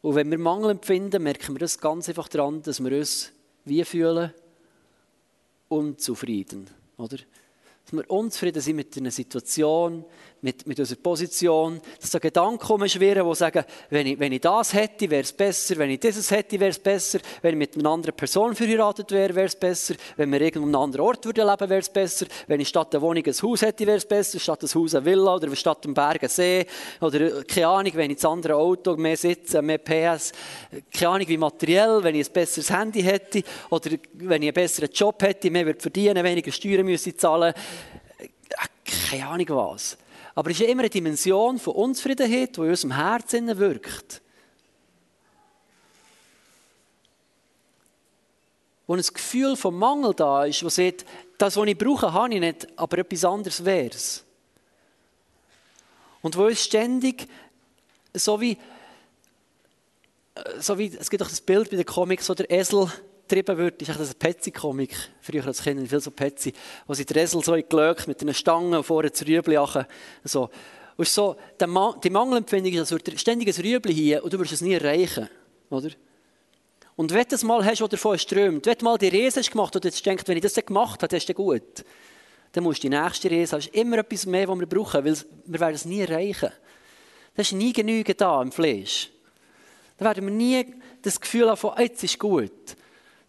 [0.00, 3.32] Und wenn wir Mangel empfinden, merken wir das ganz einfach daran, dass wir uns
[3.64, 4.32] wie fühlen?
[5.68, 6.68] Unzufrieden.
[6.96, 7.18] Oder?
[7.84, 10.04] Dass wir unzufrieden sind mit einer Situation,
[10.44, 14.74] mit, mit unserer Position, dass da Gedanken umschwirren, die sagen, wenn ich, wenn ich das
[14.74, 17.88] hätte, wäre es besser, wenn ich dieses hätte, wäre es besser, wenn ich mit einer
[17.88, 21.42] anderen Person verheiratet wäre, wäre es besser, wenn wir irgendwo an einem anderen Ort würde
[21.42, 24.38] leben, wäre es besser, wenn ich statt der Wohnung ein Haus hätte, wäre es besser,
[24.38, 26.66] statt ein Haus eine Villa oder statt einem Berg ein See
[27.00, 30.32] oder keine Ahnung, wenn ich das andere Auto mehr sitze, mehr PS,
[30.92, 34.90] keine Ahnung wie materiell, wenn ich ein besseres Handy hätte oder wenn ich einen besseren
[34.92, 37.54] Job hätte, mehr würde verdienen, weniger Steuern müsste zahlen
[38.84, 39.98] keine Ahnung was.
[40.34, 44.20] Aber es ist immer eine Dimension von Unzufriedenheit, die in unserem Herzen wirkt.
[48.86, 51.06] Wo ein Gefühl von Mangel da ist, wo sagt,
[51.38, 54.24] das, was ich brauche, habe ich nicht, aber etwas anderes wäre es.
[56.20, 57.28] Und wo uns ständig
[58.14, 58.58] so wie,
[60.58, 62.90] so wie, es gibt doch das Bild bei den Comics, so der Esel
[63.34, 64.94] getrieben wird, ist das eine Petsy-Komik.
[65.20, 66.52] Früher als Kind viel so Petsy,
[66.86, 69.58] wo sie den Esel so gelögt mit einer Stange und vorne das Rüebli
[70.22, 70.48] so.
[70.96, 75.28] Und so, die Mangelempfindung ist, ständig ein Rüebli hier und du wirst es nie erreichen.
[75.70, 75.90] Oder?
[76.94, 79.50] Und wenn du das mal hast, was davon strömt, wenn du mal die Reise hast
[79.50, 81.84] gemacht und jetzt denkst, wenn ich das dann gemacht habe, dann ist das gut.
[82.52, 85.16] Dann musst du die nächste Reise, hast immer etwas mehr, was wir brauchen, weil
[85.46, 86.50] wir werden es nie erreichen.
[87.34, 89.10] Das ist nie genügend da im Fleisch.
[89.96, 92.76] Da werden wir nie das Gefühl haben, jetzt ist gut.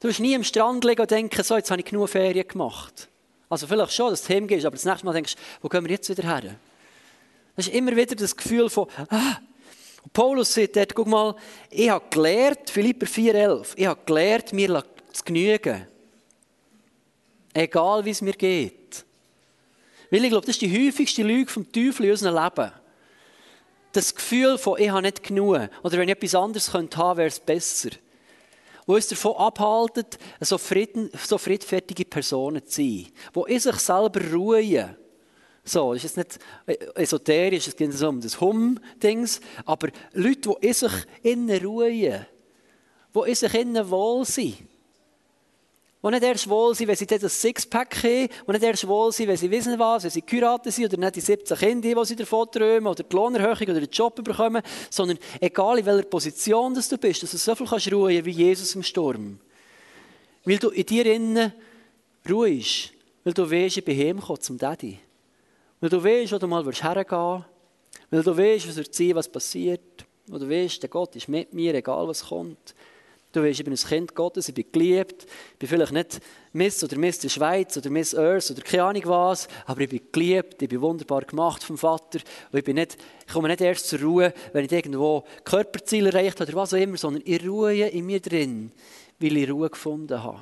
[0.06, 3.10] Du wirst nie am Strand liegen und denken, so, jetzt habe ich genug Ferien gemacht.
[3.50, 6.08] Also vielleicht schon, dass du heimgehst, aber das nächste Mal denkst wo gehen wir jetzt
[6.08, 6.56] wieder her?
[7.56, 9.38] Das ist immer wieder das Gefühl von, ah.
[10.04, 11.36] Und Paulus sagt dort, guck mal,
[11.72, 15.88] ich habe gelernt, Philipper 4,11, ich habe gelernt, mir zu genügen.
[17.56, 19.04] Egal, wie es mir geht.
[20.12, 22.72] Weil ich glaube, das ist die häufigste Lüge vom Teufel in unserem Leben.
[23.91, 25.68] Das Gefühl von, ich habe nicht genug.
[25.82, 27.89] Oder wenn ich etwas anderes könnte haben, wäre es besser
[28.88, 30.06] die uns davon abhalten,
[30.39, 34.95] so, Frieden, so friedfertige Personen zu sein, die in sich selber ruhen.
[35.63, 36.39] So, ist jetzt nicht
[36.93, 40.93] esoterisch, es geht so um das Hum-Dings, aber Leute, die in sich
[41.24, 42.26] innen ruhen,
[43.15, 44.75] die in sich innen wohl sind
[46.06, 49.28] die nicht erst wohl sind, wenn sie das Sixpack haben, die nicht erst wohl sind,
[49.28, 52.15] wenn sie wissen was, wenn sie geheiratet sind oder nicht die 17 Kinder, die sie
[52.15, 56.89] davon träumen oder die Lohnerhöhung oder den Job bekommen, sondern egal in welcher Position dass
[56.89, 59.39] du bist, dass du so viel kannst ruhen wie Jesus im Sturm.
[60.44, 61.54] Weil du in dir innen
[62.30, 62.91] ruhst,
[63.24, 65.00] weil du weißt, ich bin heimgekommen zum Daddy.
[65.80, 67.46] Weil du weißt, wo du mal hergehen
[68.12, 71.52] willst, weil du weißt, was, wird was passiert, weil du weißt, der Gott ist mit
[71.52, 72.76] mir, egal was kommt.
[73.36, 75.26] Du weißt, ich bin ein Kind Gottes, ich bin geliebt.
[75.26, 76.21] Ich bin vielleicht nicht
[76.54, 80.02] Miss oder Miss der Schweiz oder Miss Earth oder keine Ahnung was, aber ich bin
[80.10, 82.19] geliebt, ich bin wunderbar gemacht vom Vater.
[82.50, 82.95] Und ich, bin nicht,
[83.28, 86.78] ich komme nicht erst zur Ruhe, wenn ich irgendwo Körperziele erreicht habe oder was auch
[86.78, 88.71] immer, sondern ich ruhe in mir drin,
[89.19, 90.39] weil ich Ruhe gefunden habe.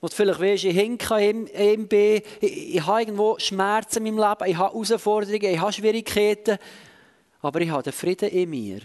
[0.00, 1.92] Und vielleicht weißt, ich hinke im MB,
[2.40, 6.58] ich, ich habe irgendwo Schmerzen in meinem Leben, ich habe Herausforderungen, ich habe Schwierigkeiten,
[7.40, 8.80] aber ich habe den Frieden in mir.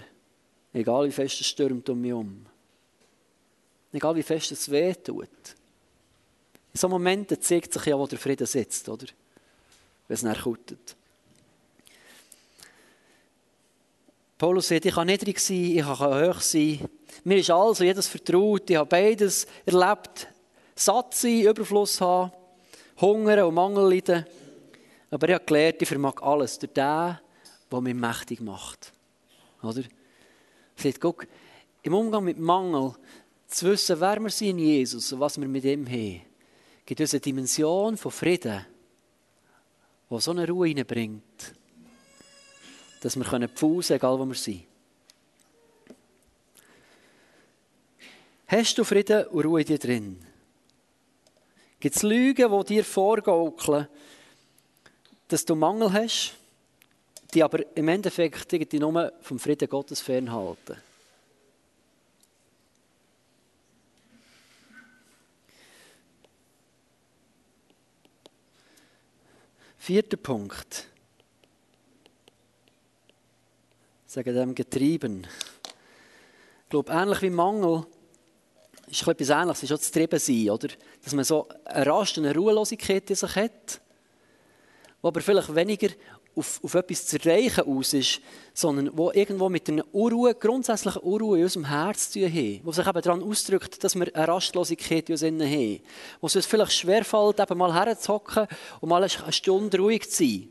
[0.73, 2.45] Egal wie fest es stürmt um mich herum.
[3.91, 5.29] Egal wie fest es weh tut.
[6.73, 9.05] In so Momenten zeigt sich ja, wo der Frieden sitzt, oder?
[10.07, 10.95] Wenn es nachkutet.
[14.39, 15.97] Paulus sagt, ich kann niedrig sein, ich kann
[16.29, 16.89] hoch sein.
[17.23, 20.27] Mir ist also jedes vertraut, ich habe beides erlebt.
[20.75, 22.31] Satt sein, Überfluss haben,
[22.99, 24.25] Hunger und Mangel leiden.
[25.11, 27.19] Aber ich habe gelernt, ich vermag alles durch den,
[27.71, 28.91] der mich mächtig macht.
[29.61, 29.83] Oder?
[30.75, 31.27] Sagt, guck,
[31.83, 32.95] im Umgang mit Mangel,
[33.47, 36.21] zu wissen, wer wir sind in Jesus und was wir mit ihm haben,
[36.85, 38.65] gibt uns eine Dimension von Frieden,
[40.09, 41.53] die so eine Ruhe hineinbringt,
[43.01, 44.63] dass wir pfusen können, egal wo wir sind.
[48.47, 50.19] Hast du Frieden und Ruhe in dir drin?
[51.79, 53.87] Gibt es Lügen, die dir vorgaukeln,
[55.27, 56.35] dass du Mangel hast?
[57.33, 60.77] Die aber im Endeffekt die nur vom Frieden Gottes fernhalten.
[69.77, 70.87] Vierter Punkt.
[74.05, 75.27] Sagen dem getrieben.
[76.63, 77.85] Ich glaube, ähnlich wie Mangel
[78.87, 80.69] ist etwas Ähnliches, ist auch das Treiben oder?
[81.03, 83.81] Dass man so eine Rast eine Ruhelosigkeit in sich hat,
[85.01, 85.89] wo aber vielleicht weniger
[86.35, 88.21] auf, auf etwas zu erreichen aus ist,
[88.53, 92.71] sondern wo irgendwo mit einer Unruhe, grundsätzlichen Unruhe in unserem Herz zu tun haben, wo
[92.71, 95.79] sich eben daran ausdrückt, dass wir eine Rastlosigkeit in uns haben,
[96.21, 98.47] wo es uns vielleicht schwerfällt, eben mal herzuhocken
[98.81, 100.49] und mal eine Stunde ruhig zu sein.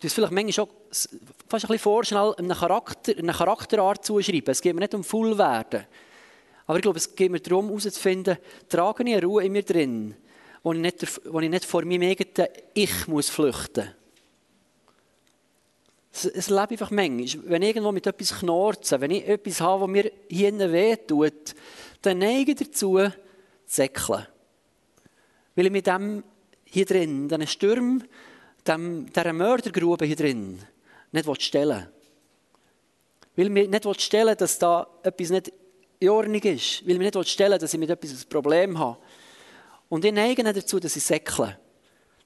[0.00, 4.50] Du vielleicht manchmal auch fast ein bisschen vorschnell einen Charakter, eine Charakterart zuschreiben.
[4.50, 5.86] Es geht mir nicht um Full werden.
[6.66, 8.36] Aber ich glaube, es geht mir darum, herauszufinden,
[8.68, 10.16] trage ich eine Ruhe in mir drin,
[10.66, 13.84] wo ich nicht, wo ich nicht vor meinem eigenen Ich muss flüchten
[16.10, 16.24] muss.
[16.24, 17.48] Es lebe einfach manchmal.
[17.48, 21.54] Wenn ich irgendwo mit etwas knorze, wenn ich etwas habe, was mir hier wehtut,
[22.02, 23.12] dann neige ich dazu, zu
[23.64, 24.26] säckeln.
[25.54, 26.24] Weil ich mit dem
[26.64, 28.02] hier drin, diesen Sturm,
[28.66, 30.58] dem, dieser Mördergrube hier drin,
[31.12, 31.86] nicht stellen
[33.36, 33.54] will.
[33.54, 35.52] Weil ich nicht stellen dass da etwas nicht
[36.00, 36.84] in Ordnung ist.
[36.84, 38.98] Weil ich nicht stellen dass ich mit etwas ein Problem habe.
[39.88, 41.58] Und ich neige dazu, dass ich säckle.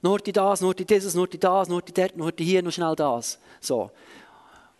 [0.01, 2.63] Nur die das, nur die dieses, nur die das, nur die dort, nur die hier,
[2.63, 3.39] nur schnell das.
[3.59, 3.91] So.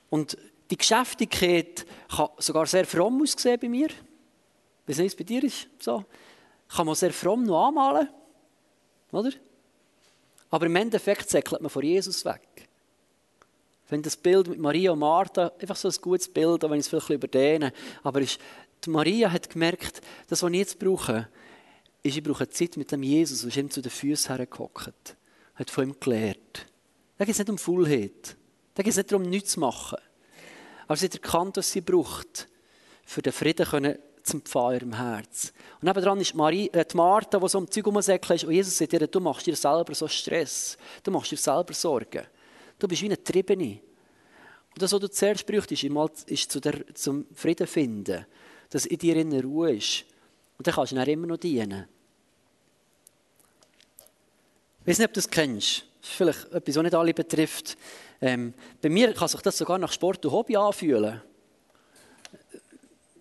[0.09, 0.37] Und
[0.69, 3.89] die Geschäftigkeit kann sogar sehr fromm aussehen bei mir.
[4.87, 5.67] Wie es bei dir ist.
[5.79, 6.03] So.
[6.69, 8.09] Kann man sehr fromm noch anmalen.
[9.11, 9.31] Oder?
[10.49, 12.67] Aber im Endeffekt säckelt man von Jesus weg.
[13.89, 16.85] Wenn das Bild mit Maria und Martha, einfach so ein gutes Bild, auch wenn ich
[16.85, 18.39] es vielleicht überdehne, aber ist,
[18.87, 21.27] Maria hat gemerkt, das, was ich jetzt brauche,
[22.03, 25.15] ist, ich brauche Zeit mit dem Jesus, ist ihm zu den Füßen hergehockt.
[25.55, 26.65] Hat von ihm gelernt.
[27.17, 28.35] Da geht es nicht um Fullheit.
[28.73, 29.99] Da geht es nicht darum, nichts zu machen.
[30.87, 32.47] Aber sie hat erkannt, was sie braucht,
[33.05, 35.53] für den Frieden können zu empfangen im Herz.
[35.81, 38.47] Und nebenan ist Marie, äh, die Martha, die so um Zeug herumsäckelt ist.
[38.47, 40.77] Und Jesus sagt ihr, du machst dir selber so Stress.
[41.03, 42.25] Du machst dir selber Sorgen.
[42.77, 43.79] Du bist wie eine Triebene.
[44.73, 45.83] Und das, was du zuerst bräuchtest,
[46.29, 48.25] ist zu der, zum Frieden finden.
[48.69, 50.05] Dass in dir in Ruhe ist.
[50.61, 51.87] Und dann kannst du dann immer noch dienen.
[54.81, 55.85] Ich weiß nicht, ob du das kennst.
[55.99, 57.77] Das ist vielleicht etwas, was nicht alle betrifft.
[58.21, 61.19] Ähm, bei mir kann sich das sogar nach Sport und Hobby anfühlen.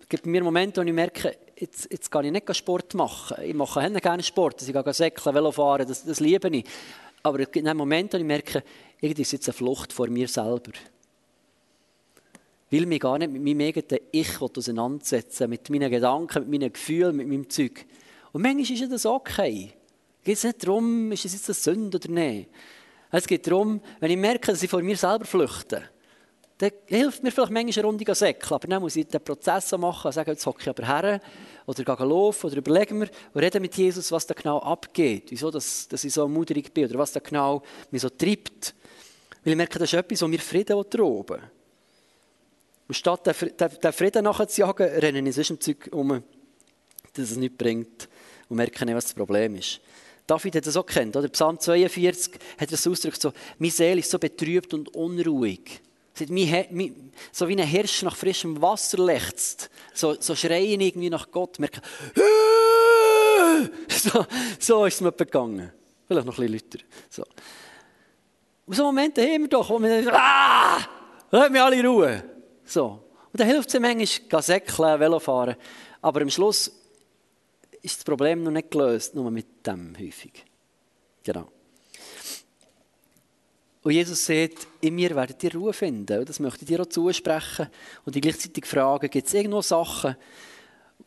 [0.01, 3.37] Es gibt mir Momente, wo ich merke, jetzt, jetzt kann ich nicht Sport machen.
[3.41, 4.61] Ich mache gerne Sport.
[4.61, 6.63] Ich gehe säckeln, Velo fahren, das, das liebe ich.
[7.23, 8.63] Aber es gibt Momente, wo ich merke,
[8.99, 10.73] irgendwie ist jetzt eine Flucht vor mir selber
[12.71, 17.15] will mich gar nicht mit meinem eigenen Ich auseinandersetzen, mit meinen Gedanken, mit meinen Gefühlen,
[17.15, 17.85] mit meinem Zeug.
[18.31, 19.73] Und manchmal ist das okay.
[20.23, 22.49] Es geht nicht darum, ist es jetzt eine Sünde oder nicht.
[23.11, 25.83] Es geht darum, wenn ich merke, dass ich vor mir selber flüchte,
[26.59, 30.07] dann hilft mir vielleicht manchmal eine Runde säckeln, aber dann muss ich den Prozess machen
[30.07, 31.19] und sagen, jetzt hocke ich aber her
[31.65, 35.49] oder gehe laufen oder überlegen wir und reden mit Jesus, was da genau abgeht, wieso
[35.49, 38.75] dass, dass ich so mutig bin oder was da genau mich so treibt.
[39.43, 41.41] Weil ich merke, das ist etwas, was mir Frieden oben
[42.91, 46.21] und statt den Frieden nachzujagen, rennen sonst im Zeug um,
[47.13, 48.09] dass es nichts bringt
[48.49, 49.79] und merken nicht, was das Problem ist.
[50.27, 51.29] David hat das auch gekannt, oder?
[51.29, 55.79] Psalm 42 hat das ausgedrückt, so, meine Seele ist so betrübt und unruhig.
[56.13, 59.69] So wie ein Hirsch nach frischem Wasser lechzt.
[59.93, 61.59] So, so schreien irgendwie nach Gott.
[61.59, 61.79] Merken,
[63.87, 64.25] so,
[64.59, 65.71] so ist es mir begangen.
[66.09, 66.85] Vielleicht noch ein bisschen lauter.
[67.09, 67.23] So.
[68.65, 70.79] Und so Momente haben wir doch, wo wir denken, ah,
[71.31, 72.40] lass mich alle in Ruhe.
[72.71, 73.03] So.
[73.33, 75.55] Und dann hilft es manchmal, säckeln, Velofahren.
[76.01, 76.71] Aber am Schluss
[77.81, 80.45] ist das Problem noch nicht gelöst, nur mit dem häufig.
[81.23, 81.49] Genau.
[83.83, 86.25] Und Jesus sagt, in mir werdet ihr Ruhe finden.
[86.25, 87.67] Das möchte ich dir auch zusprechen.
[88.05, 90.15] Und die gleichzeitig fragen, gibt es irgendwo Sachen,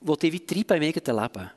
[0.01, 1.51] die dich wie treiben im eigenen Leben?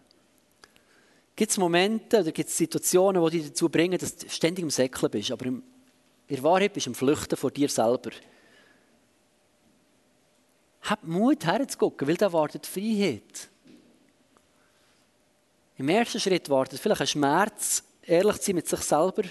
[1.36, 4.70] Gibt es Momente oder gibt es Situationen, die dich dazu bringen, dass du ständig im
[4.70, 8.12] Säckeln bist, aber in Wahrheit bist du am Flüchten vor dir selber?
[10.90, 13.50] Habt Mut herzugucken, weil da wartet Freiheit.
[15.78, 19.24] Im ersten Schritt wartet vielleicht ein Schmerz, ehrlich zu sein mit sich selber,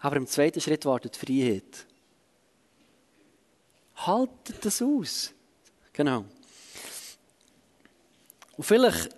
[0.00, 1.86] aber im zweiten Schritt wartet Freiheit.
[3.96, 5.32] Haltet das aus.
[5.92, 6.24] Genau.
[8.56, 9.10] Und vielleicht,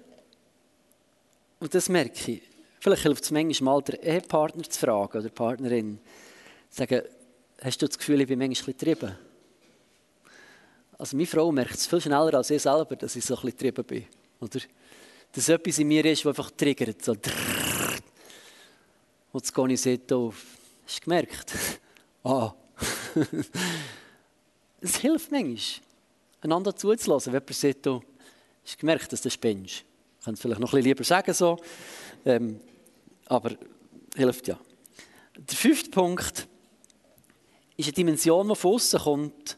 [1.60, 2.42] und das merke ich,
[2.78, 5.98] vielleicht hilft es manchmal mal, den Ehepartner zu fragen oder die Partnerin,
[6.68, 7.02] zu sagen,
[7.62, 9.29] hast du das Gefühl, ich bin manchmal ein bisschen getrieben?
[11.00, 13.56] Also meine Frau merkt es viel schneller als ich selber, dass ich so ein bisschen
[13.72, 14.04] getrieben bin.
[14.38, 14.60] Oder?
[15.32, 17.02] Dass etwas in mir ist, das einfach triggert.
[17.02, 17.12] So.
[19.32, 20.32] Und gehe ich und sage,
[20.84, 21.54] hast du gemerkt?
[22.24, 22.52] ah.
[24.82, 25.58] es hilft manchmal,
[26.42, 28.02] einander zuzulassen, wenn jemand sagt, du
[28.62, 29.76] hast gemerkt, dass du spinnst.
[30.18, 31.58] Ich kann es vielleicht noch ein bisschen lieber sagen so.
[32.26, 32.60] Ähm,
[33.24, 33.52] aber
[34.14, 34.60] hilft ja.
[35.34, 36.46] Der fünfte Punkt
[37.78, 39.56] ist eine Dimension, die von außen kommt,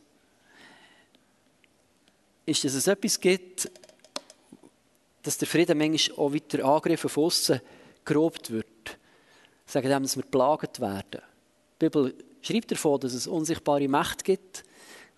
[2.47, 3.71] ist, dass es etwas gibt,
[5.23, 7.61] dass der Frieden manchmal auch weiter Angriff auf aussen
[8.05, 8.67] gerobt wird.
[9.67, 11.23] Sagen dem, dass wir plagt werden.
[11.81, 14.65] Die Bibel schreibt davon, dass es unsichtbare Mächte gibt.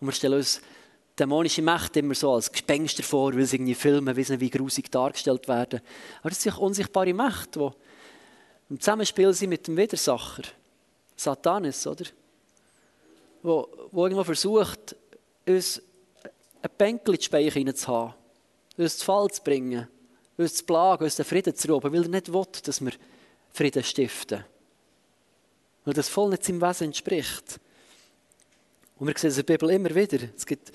[0.01, 0.61] Und wir stellen uns
[1.19, 5.49] dämonische Mächte immer so als Gespenster vor, weil sie irgendwie Filme wissen, wie grusig dargestellt
[5.49, 5.81] werden.
[6.21, 7.71] Aber das sind unsichtbare Mächte, die
[8.71, 10.43] im Zusammenspiel sind mit dem Widersacher.
[11.17, 12.05] Satanis, oder?
[13.43, 14.97] Wo, wo irgendwo versucht,
[15.47, 15.81] uns
[16.65, 18.15] ein Bänkel in die Speicher hineinzuhaben,
[18.79, 19.87] uns zu Fall zu bringen,
[20.39, 22.93] uns zu plagen, uns den Frieden zu rauben, weil er nicht will, dass wir
[23.53, 24.45] Frieden stiften.
[25.85, 27.61] Weil das voll nicht seinem Wesen entspricht.
[28.99, 30.27] Und wir sehen es in der Bibel immer wieder.
[30.35, 30.73] Es gibt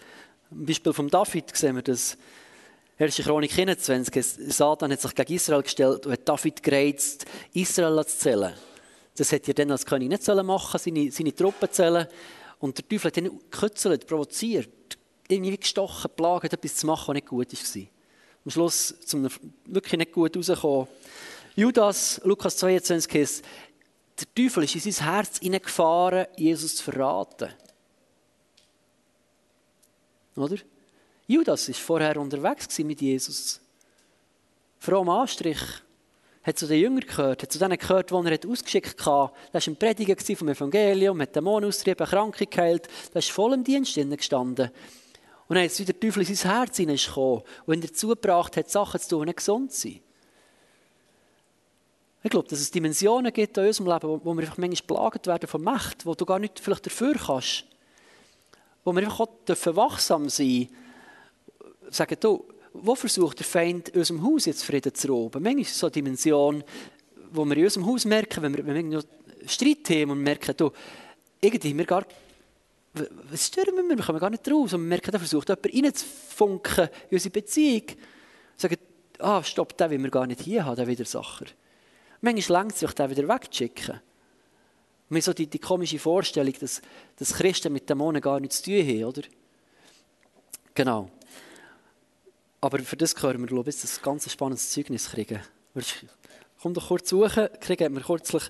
[0.52, 2.18] ein Beispiel von David, sehen wir das.
[3.00, 3.16] 1.
[3.16, 8.54] Chronik 21, Satan hat sich gegen Israel gestellt und hat David gereizt, Israel zu zählen.
[9.16, 12.08] Das hätte er dann als König nicht machen seine, seine Truppen zählen.
[12.60, 14.99] Und der Teufel hat ihn gekützelt, provoziert,
[15.30, 17.84] irgendwie gestochen, plagt, etwas zu machen, was nicht gut war.
[18.46, 19.30] Am Schluss zum
[19.66, 20.88] wirklich nicht gut rausgekommen.
[21.56, 23.46] Judas, Lukas 22 heißt,
[24.20, 27.50] der Teufel ist in sein Herz hineingefahren, Jesus zu verraten.
[30.36, 30.58] Oder?
[31.28, 33.60] Judas war vorher unterwegs mit Jesus.
[34.80, 35.62] Fromm Anstrich.
[36.42, 39.34] Hat zu den Jüngern gehört, hat zu denen gehört, die er ausgeschickt hatte.
[39.52, 42.88] Er war ein Prediger vom Evangelium, hat Dämonen austrieben, Kranke geheilt.
[43.14, 44.72] Er ist voll im Dienst gestanden.
[45.50, 48.70] Und dann ist wieder der Teufel in sein Herz hineingekommen und ihn dazu gebracht hat,
[48.70, 50.00] Sachen zu tun, die gesund sind.
[52.22, 55.47] Ich glaube, dass es Dimensionen gibt in unserem Leben, wo wir einfach manchmal belagert werden
[55.47, 57.66] von Macht, wo du gar nicht vielleicht dafür kannst.
[58.84, 60.76] Wo wir einfach auch wachsam sein dürfen.
[61.89, 65.41] Sagen, du, wo versucht der Feind in unserem Haus jetzt Frieden zu rauben?
[65.41, 66.64] Manchmal ist es so eine Dimension,
[67.32, 69.04] wo wir in unserem Haus merken, wenn wir, wenn wir
[69.47, 70.72] Streit haben und merken, du,
[71.41, 72.06] irgendwie wir gar
[72.94, 73.98] was stören wir?
[73.98, 74.74] Wir kommen gar nicht raus.
[74.74, 77.84] Und wir merken, da versucht jemand reinzufunken in unsere Beziehung.
[78.56, 78.78] Sagen,
[79.20, 81.46] ah, stopp, den will wir gar nicht hier haben, der Widersacher.
[82.22, 83.96] Manchmal längt es sich, den wieder wegzuschicken.
[83.96, 84.02] Und
[85.16, 86.82] mir so die, die komische Vorstellung, dass,
[87.16, 89.22] dass Christen mit Dämonen gar nichts zu tun haben, oder?
[90.74, 91.10] Genau.
[92.62, 95.40] Aber für das gehören wir, glaube ich, ein ganz spannendes Zeugnis kriegen.
[96.62, 97.47] Komm doch kurz suchen.
[97.62, 98.43] Krieg hat mir kürzlich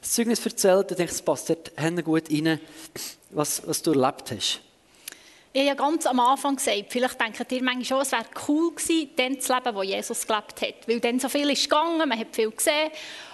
[0.00, 0.90] das Zeugnis erzählt.
[0.90, 1.72] Ich denke, es passt dort
[2.04, 2.60] gut rein,
[3.30, 4.60] was, was du erlebt hast.
[5.56, 8.74] Ich habe ja ganz am Anfang gesagt, vielleicht denkt ihr manchmal schon, es wäre cool
[8.74, 10.88] gewesen, dann zu leben, wo Jesus gelebt hat.
[10.88, 12.90] Weil dann so viel ist gegangen, man hat viel gesehen.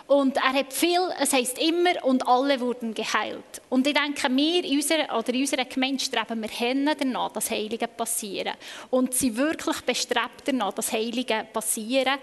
[0.07, 3.63] Und er hat viel, es heisst immer, und alle wurden geheilt.
[3.69, 7.51] Und ich denke, wir in unserer, oder in unserer Gemeinde streben wir hin danach, dass
[7.51, 8.55] Heilige passieren.
[8.91, 12.19] Und sind wirklich bestrebt danach, dass Heilige passieren.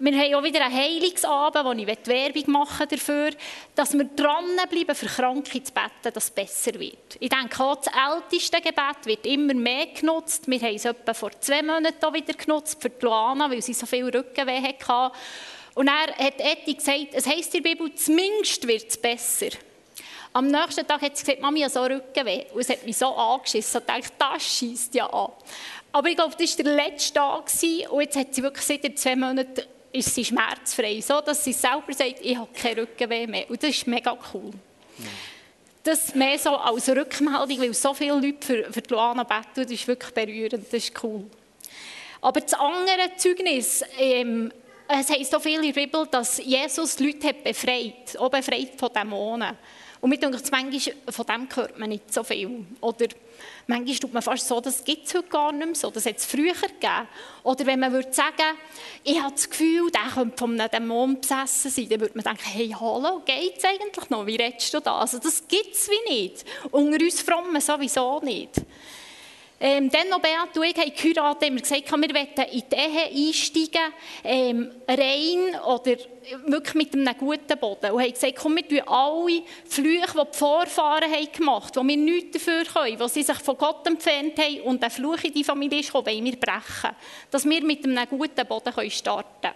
[0.00, 3.30] Wir haben auch wieder einen Heilungsabend, wo ich Werbung machen dafür,
[3.76, 7.16] dass wir dranbleiben, für Kranke zu beten, dass es besser wird.
[7.20, 10.48] Ich denke auch, das älteste Gebet wird immer mehr genutzt.
[10.48, 13.86] Wir haben es etwa vor zwei Monaten wieder genutzt für die Luana, weil sie so
[13.86, 15.16] viel Rückenweh hatte.
[15.74, 19.56] Und er hat Eti gesagt, es heisst in der Bibel, zumindest wird es besser.
[20.32, 22.46] Am nächsten Tag hat sie gesagt, Mami, ich so Rückenweh.
[22.52, 23.80] Und es hat mich so angeschissen.
[23.80, 25.30] Ich dachte, das schießt ja an.
[25.92, 27.44] Aber ich glaube, das war der letzte Tag.
[27.90, 29.62] Und jetzt hat sie wirklich seit zwei Monaten
[29.94, 33.48] ist sie schmerzfrei, so dass sie selber sagt, ich habe keinen Rückenweh mehr.
[33.48, 34.50] Und das ist mega cool.
[35.82, 39.86] Das mehr so als Rückmeldung, weil so viele Leute für, für Luana beten, das ist
[39.86, 41.24] wirklich berührend, das ist cool.
[42.20, 44.50] Aber das andere Zeugnis, ähm,
[44.88, 48.90] es heisst so viel in der Bibel, dass Jesus Leute hat befreit, auch befreit von
[48.92, 49.56] Dämonen.
[50.00, 52.66] Und mir denke, manchmal, von dem hört man nicht so viel.
[52.80, 53.06] Oder
[53.66, 56.16] manchmal tut man fast so, das gibt es heute gar nicht mehr so, das hat
[56.16, 57.08] es früher gegeben.
[57.42, 58.58] Oder wenn man würde sagen,
[59.02, 62.44] ich habe das Gefühl, der könnte von einem Dämon besessen sein, dann würde man denken,
[62.44, 64.26] hey, hallo, geht es eigentlich noch?
[64.26, 64.98] Wie redest du da?
[64.98, 66.44] Also das gibt es wie nicht.
[66.70, 68.62] Unter uns Frommen sowieso nicht.
[69.66, 72.76] Ähm, dann noch Beat und ich haben geheiratet, haben wir gesagt, wir wollen in die
[72.76, 75.96] Ehe einsteigen, ähm, rein oder
[76.44, 77.92] wirklich mit einem guten Boden.
[77.92, 81.96] Und haben gesagt, komm, wir tun alle Flüche, die die Vorfahren haben gemacht haben, die
[81.96, 85.32] wir nichts dafür können, die sie sich von Gott entfernt haben und der Fluch in
[85.32, 86.96] die Familie ist gekommen, wollen wir brechen.
[87.30, 89.54] Dass wir mit einem guten Boden starten können.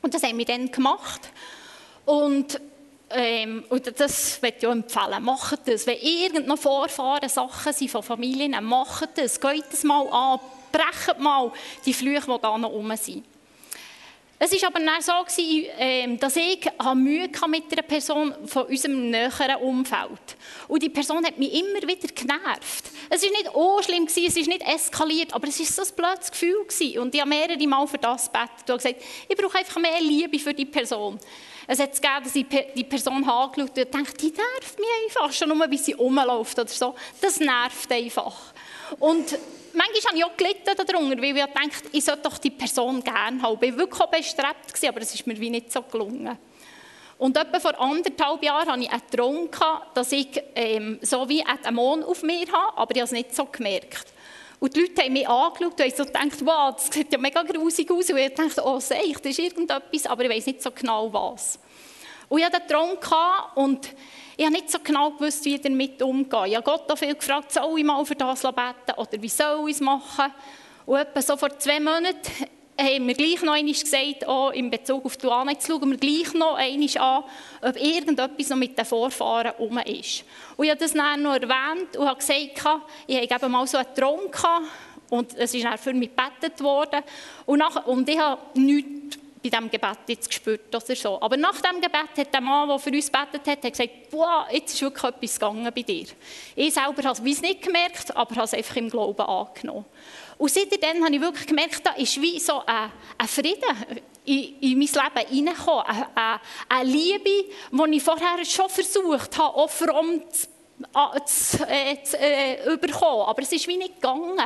[0.00, 1.28] Und das haben wir dann gemacht.
[2.06, 2.58] Und
[3.10, 5.22] ähm, und das möchte ich auch empfehlen.
[5.22, 5.86] Macht das.
[5.86, 9.40] Wenn irgendeine Vorfahren Sachen sind von Familien, macht das.
[9.40, 10.40] Geht das mal an.
[10.72, 11.52] Brecht mal
[11.84, 13.24] die Flüche, die da noch rum sind.
[14.38, 15.12] Es war aber dann so,
[15.78, 20.36] ähm, dass ich Mühe mit einer Person von unserem näheren Umfeld
[20.68, 22.90] Und die Person hat mich immer wieder genervt.
[23.08, 26.30] Es war nicht oh schlimm, es ist nicht eskaliert, aber es war so ein blödes
[26.30, 26.98] Gefühl.
[26.98, 30.38] Und ich habe mehrere Mal für das gebetet und gesagt, ich brauche einfach mehr Liebe
[30.38, 31.18] für die Person.
[31.66, 35.32] Es hat gegeben, dass ich die Person angeschaut habe und dachte, die nervt mich einfach,
[35.32, 36.94] schon nur, wie sie rumläuft oder so.
[37.20, 38.36] Das nervt einfach.
[39.00, 39.36] Und
[39.72, 43.42] manchmal habe ich auch gelitten darunter, weil ich dachte, ich sollte doch die Person gerne
[43.42, 43.58] haben.
[43.60, 46.38] Ich war wirklich auch bestrebt, aber es ist mir wie nicht so gelungen.
[47.18, 49.48] Und etwa vor anderthalb Jahren hatte ich einen Traum,
[49.94, 53.34] dass ich ähm, so wie einen Dämon auf mir habe, aber ich habe es nicht
[53.34, 54.12] so gemerkt.
[54.58, 57.42] Und die Leute haben mich angeschaut und haben so gedacht, wow, das sieht ja mega
[57.42, 58.10] grusig aus.
[58.10, 61.12] Und ich dachte, oh, sehe ich, das ist irgendetwas, aber ich weiß nicht so genau
[61.12, 61.58] was.
[62.28, 62.96] Und ich hatte den Traum
[63.54, 63.94] und
[64.36, 66.48] ich habe nicht so genau gewusst, wie ich damit umgehe.
[66.48, 69.68] Ich habe Gott auch viel gefragt, soll ich mal für das beten oder wie soll
[69.68, 70.32] ich es machen?
[70.84, 72.46] Und etwa so vor zwei Monaten
[72.78, 75.96] haben wir gleich noch einmal gesagt, auch in Bezug auf die Luana, jetzt schauen wir
[75.96, 77.24] gleich noch einmal an,
[77.62, 80.24] ob irgendetwas noch mit den Vorfahren herum ist.
[80.56, 83.78] Und ich habe das dann noch erwähnt und habe gesagt, ich habe eben mal so
[83.78, 84.66] einen Traum gehabt
[85.08, 87.02] und es ist dann für mich gebetet worden.
[87.46, 91.20] Und, nach, und ich habe nichts bei diesem Gebet jetzt gespürt oder so.
[91.20, 94.46] Aber nach dem Gebet hat der Mann, der für uns gebetet hat, hat gesagt, boah,
[94.50, 96.06] jetzt ist wirklich etwas gegangen bei dir.
[96.56, 99.84] Ich selber habe es nicht gemerkt, aber habe es einfach im Glauben angenommen.
[100.38, 104.78] Und seitdem habe ich wirklich gemerkt, da ist wie so ein, ein Frieden in, in
[104.78, 105.84] mein Leben hineingekommen.
[105.86, 110.22] Eine, eine, eine Liebe, die ich vorher schon versucht habe, auch fromm
[111.24, 113.26] zu zu, äh, zu äh, überkommen.
[113.26, 114.40] Aber es ist wie nicht gegangen.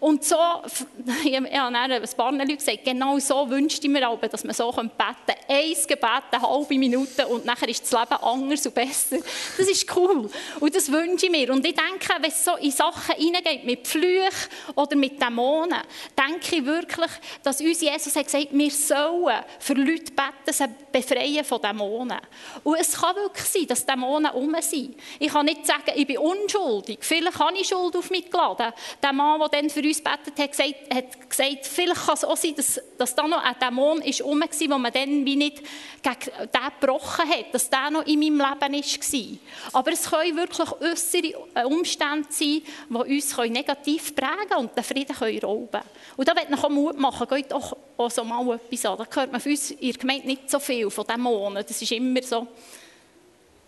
[0.00, 0.36] Und so,
[1.24, 4.54] ich habe ja, ein paar Leute gesagt, genau so wünschte ich mir auch, dass man
[4.54, 5.40] so beten könnte.
[5.48, 9.18] Ein Gebet, eine halbe Minute und nachher ist das Leben anders und besser.
[9.56, 10.30] Das ist cool.
[10.60, 11.52] Und das wünsche ich mir.
[11.52, 15.82] Und ich denke, wenn es so in Sachen hineingeht, mit Flüchen oder mit Dämonen,
[16.18, 17.10] denke ich wirklich,
[17.42, 22.20] dass uns Jesus hat gesagt, wir sollen für Leute beten, sie befreien von Dämonen.
[22.64, 24.96] Und es kann wirklich sein, dass Dämonen um sind.
[25.18, 26.98] Ich kann nicht sagen, ich bin unschuldig.
[27.00, 28.72] Vielleicht habe ich Schuld auf mich geladen.
[29.02, 32.36] Der Mann, der dann für uns betet hat, gesagt, hat gesagt, vielleicht kann es auch
[32.36, 35.58] sein, dass, dass da noch ein Dämon ist rum war, wo man dann wie nicht
[36.02, 39.80] gegen den gebrochen hat, dass der noch in meinem Leben war.
[39.80, 45.38] Aber es können wirklich äußere Umstände sein, die uns negativ prägen und den Frieden können
[45.40, 45.82] rauben
[46.16, 48.98] Und da wird ich Mut machen, geht auch, auch so mal etwas an.
[48.98, 51.64] Da hört man für uns in der Gemeinde nicht so viel von Dämonen.
[51.66, 52.48] Das ist immer so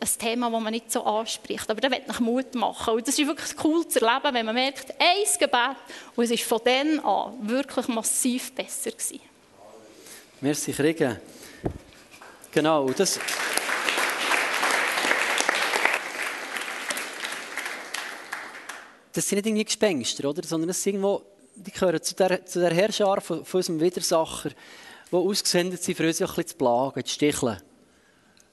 [0.00, 1.70] ein Thema, das man nicht so anspricht.
[1.70, 2.94] Aber da wird ich Mut machen.
[2.94, 5.76] Und das ist wirklich cool zu erleben, wenn man merkt, ein Gebet,
[6.14, 9.20] und es ist von dann an wirklich massiv besser gewesen.
[10.40, 11.18] Merci, Kriegen.
[12.52, 13.18] Genau, das...
[19.12, 20.42] Das sind nicht irgendwie Gespenster, oder?
[20.42, 21.22] sondern das sind irgendwo,
[21.54, 24.50] die gehören zu der, zu der Herrschar von, von unserem Widersacher,
[25.10, 27.62] die ausgesendet sind, für uns ein bisschen zu plagen, zu sticheln.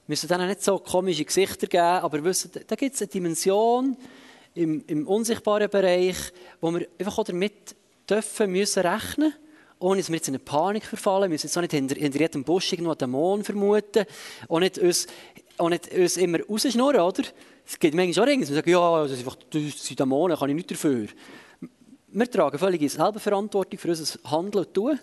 [0.06, 3.96] Müssen denen nicht so komische Gesichter geben, aber wissen, da gibt es eine Dimension
[4.54, 6.16] im, im, unsichtbaren Bereich,
[6.60, 7.74] wo wir einfach auch damit
[8.08, 9.32] dürfen, müssen rechnen
[9.82, 11.22] ohne dass wir jetzt in eine Panik verfallen.
[11.22, 14.04] Wir müssen jetzt auch nicht hinter, hinter jedem Busch irgendwo einen Dämon vermuten.
[14.48, 15.06] Auch nicht uns,
[15.58, 17.24] auch nicht uns immer rausschnurren, oder?
[17.66, 20.48] Es gibt manchmal auch Dinge, wir sagen, ja, das, ist einfach, das sind Dämonen, kann
[20.50, 21.08] ich nichts dafür.
[22.08, 24.98] Wir tragen völlig selber Verantwortung für unser Handeln und Tun.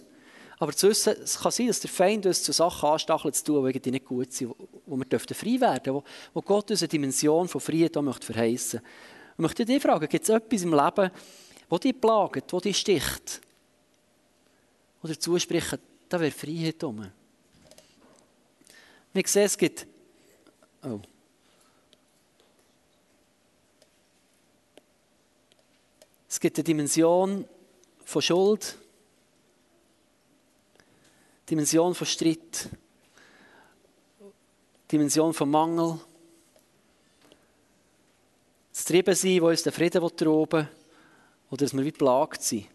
[0.61, 3.71] Aber zu wissen, es kann sein, dass der Feind uns zu Sachen anstachelt zu tun,
[3.71, 4.53] die nicht gut sind,
[4.85, 6.03] wo wir frei werden dürfen,
[6.33, 8.89] wo, Gott uns eine Dimension von Frieden möchte verheißen möchte.
[9.37, 11.11] Und möchte dich fragen, gibt es etwas im Leben,
[11.69, 13.39] wo dich plagt, wo dich sticht?
[15.01, 15.79] Oder zusprechen,
[16.09, 17.09] da wäre Freiheit um.
[19.13, 19.87] Wir sehen, es gibt...
[20.83, 20.99] Oh.
[26.27, 27.45] Es gibt eine Dimension
[28.03, 28.77] von Schuld,
[31.49, 32.69] Dimension von Streit,
[34.91, 35.99] Dimension von Mangel,
[38.71, 40.69] das Triebensein, wo uns der Frieden rauben
[41.49, 42.67] oder dass wir wie plagt sind.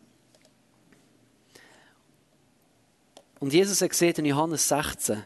[3.39, 5.25] Und Jesus hat gesagt in Johannes 16,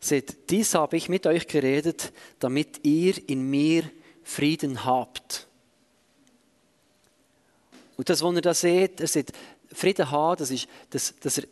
[0.00, 3.90] sagt, dies habe ich mit euch geredet, damit ihr in mir
[4.22, 5.48] Frieden habt.
[7.96, 9.32] Und das, was ihr da seht, er sagt,
[9.72, 11.44] Frieden haben, das ist, dass, dass er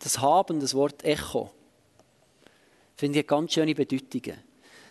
[0.00, 1.50] das Haben, das Wort Echo,
[2.96, 4.22] finde ich eine ganz schöne Bedeutung.
[4.22, 4.36] Das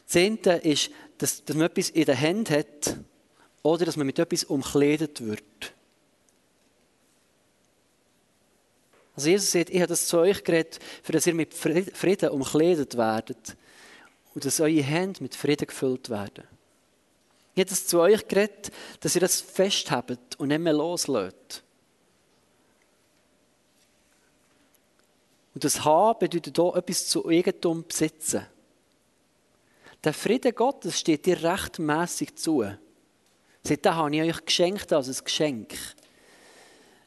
[0.06, 2.98] Zehnte ist, dass, dass man etwas in der Hand hat
[3.62, 5.44] oder dass man mit etwas umkleidet wird.
[9.16, 12.96] Also Jesus sagt, ich habe das zu euch geredet, für dass ihr mit Frieden umkleidet
[12.96, 13.58] werdet
[14.34, 16.46] und dass eure Hände mit Frieden gefüllt werden.
[17.54, 21.64] Ich habe das zu euch geredet, dass ihr das festhabt und nicht mehr loslöst.
[25.60, 28.46] Und das Haben bedeutet auch etwas zu Eigentum besitzen.
[30.06, 32.64] Der Friede Gottes steht dir rechtmäßig zu.
[33.64, 35.76] Sagt, den habe ich euch geschenkt als ein Geschenk.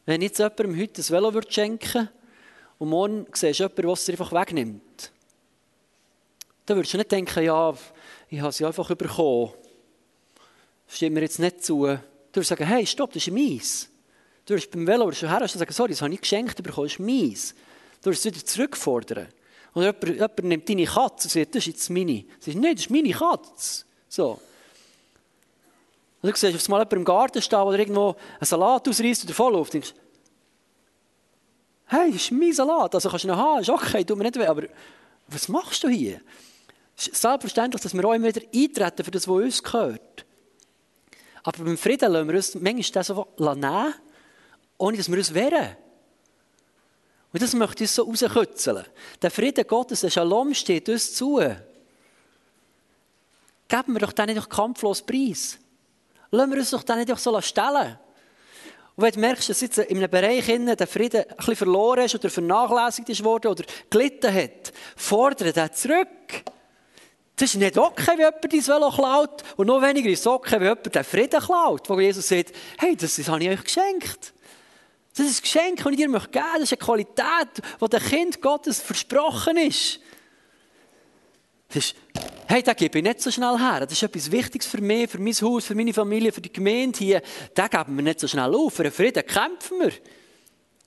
[0.05, 2.13] Wenn jetzt jemandem heute ein Velo schenken würde
[2.77, 5.13] und morgen siehst du jemanden, der es einfach wegnimmt,
[6.67, 7.75] dann würdest du nicht denken, ja,
[8.29, 9.53] ich habe sie einfach bekommen.
[10.87, 11.87] Das stimmt mir jetzt nicht zu.
[11.87, 11.99] Du
[12.35, 13.89] würdest sagen, hey, stopp, das ist meins.
[14.45, 16.93] Du würdest beim Velo schon her und sagen, sorry, das habe ich geschenkt bekommen, das
[16.93, 17.55] ist meins.
[18.03, 19.29] Du würdest es wieder zurückfordern.
[19.75, 22.23] Oder jemand, jemand nimmt deine Katze und sagt, das ist jetzt meine.
[22.23, 23.85] Du sagst, nein, das ist meine Katze.
[24.09, 24.41] So.
[26.21, 29.75] Und du siehst auf einmal jemand im Garten stehen, der irgendwo einen Salat ausreißt davonläuft.
[29.75, 29.95] Und denkst,
[31.87, 34.39] hey, das ist mein Salat, also kannst du ihn haben, ist okay, tut mir nicht
[34.39, 34.65] weh, aber
[35.29, 36.21] was machst du hier?
[36.97, 40.27] Es ist selbstverständlich, dass wir auch immer wieder eintreten für das, was uns gehört.
[41.43, 43.95] Aber beim Frieden lassen wir uns manchmal das so nehmen,
[44.79, 45.77] ohne dass wir uns wehren.
[47.33, 48.85] Und das möchte ich so rauskützeln.
[49.21, 51.39] Der Frieden Gottes, der Shalom steht uns zu.
[53.69, 55.59] Geben wir doch den nicht doch kampflos preis.
[56.31, 57.99] Lassen wir uns doch den nicht doch so stellen.
[58.95, 62.15] Und wenn du merkst, dass jetzt in einem Bereich der Frieden ein bisschen verloren ist
[62.15, 66.07] oder vernachlässigt ist worden oder gelitten hat, fordere den zurück.
[67.37, 69.43] Das ist nicht okay, wenn jemand dein Velo klaut.
[69.57, 71.89] Und noch weniger ist es okay, wenn jemand den Frieden klaut.
[71.89, 74.35] Wo Jesus sagt, hey, das, das habe ich euch geschenkt.
[75.15, 76.31] Das ist ein Geschenk, das ich dir geben möchte.
[76.31, 80.01] Das ist eine Qualität, die dem Kind Gottes versprochen ist.
[81.69, 81.95] Das ist,
[82.47, 83.81] hey, das gebe ich nicht so schnell her.
[83.81, 86.99] Das ist etwas Wichtiges für mich, für mein Haus, für meine Familie, für die Gemeinde
[86.99, 87.23] hier.
[87.55, 88.75] Das geben wir nicht so schnell auf.
[88.75, 89.93] Für den Frieden kämpfen wir.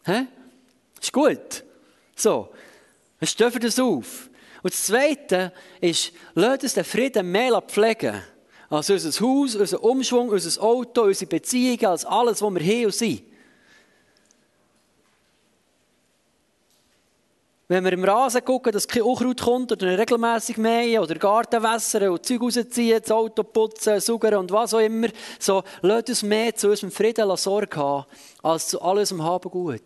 [0.05, 0.25] Hä?
[1.01, 1.63] Ist gut.
[2.15, 2.49] So.
[3.19, 4.29] Wir stellen das auf.
[4.61, 8.21] Und das Zweite ist, lasst uns den Frieden mehr pflegen.
[8.69, 13.23] Als unser Haus, unser Umschwung, unser Auto, unsere Beziehungen, als alles, was wir und sind.
[17.67, 22.09] Wenn wir im Rasen gucken, dass kein Unkraut kommt oder regelmäßig mähen oder Garten wässern
[22.09, 25.07] und Zeug rausziehen, das Auto putzen, suchen und was auch immer,
[25.39, 28.05] so lasst uns mehr zu unserem Frieden Sorge haben,
[28.43, 29.81] als zu all unserem Haben gut.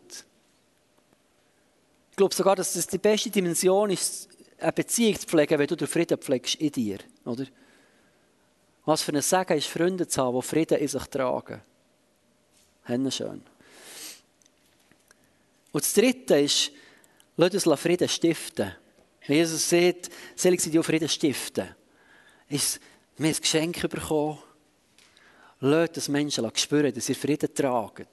[2.12, 4.28] Ich glaube sogar, dass das die beste Dimension ist,
[4.60, 6.98] eine Beziehung zu pflegen, wenn du den Frieden pflegst in dir.
[7.24, 7.46] Oder?
[8.84, 11.62] Was für ein Segen ist, Freunde zu haben, die Frieden in sich tragen.
[13.10, 13.42] Schön.
[15.72, 16.72] Und das Dritte ist,
[17.40, 18.74] Lass uns Frieden stiften.
[19.26, 21.70] Wenn Jesus sagt, selig sind die, Frieden stiften.
[22.50, 22.82] Ist,
[23.18, 24.40] haben ein Geschenk bekommen.
[25.62, 28.08] Lass das Menschen spüren, dass sie Frieden tragen.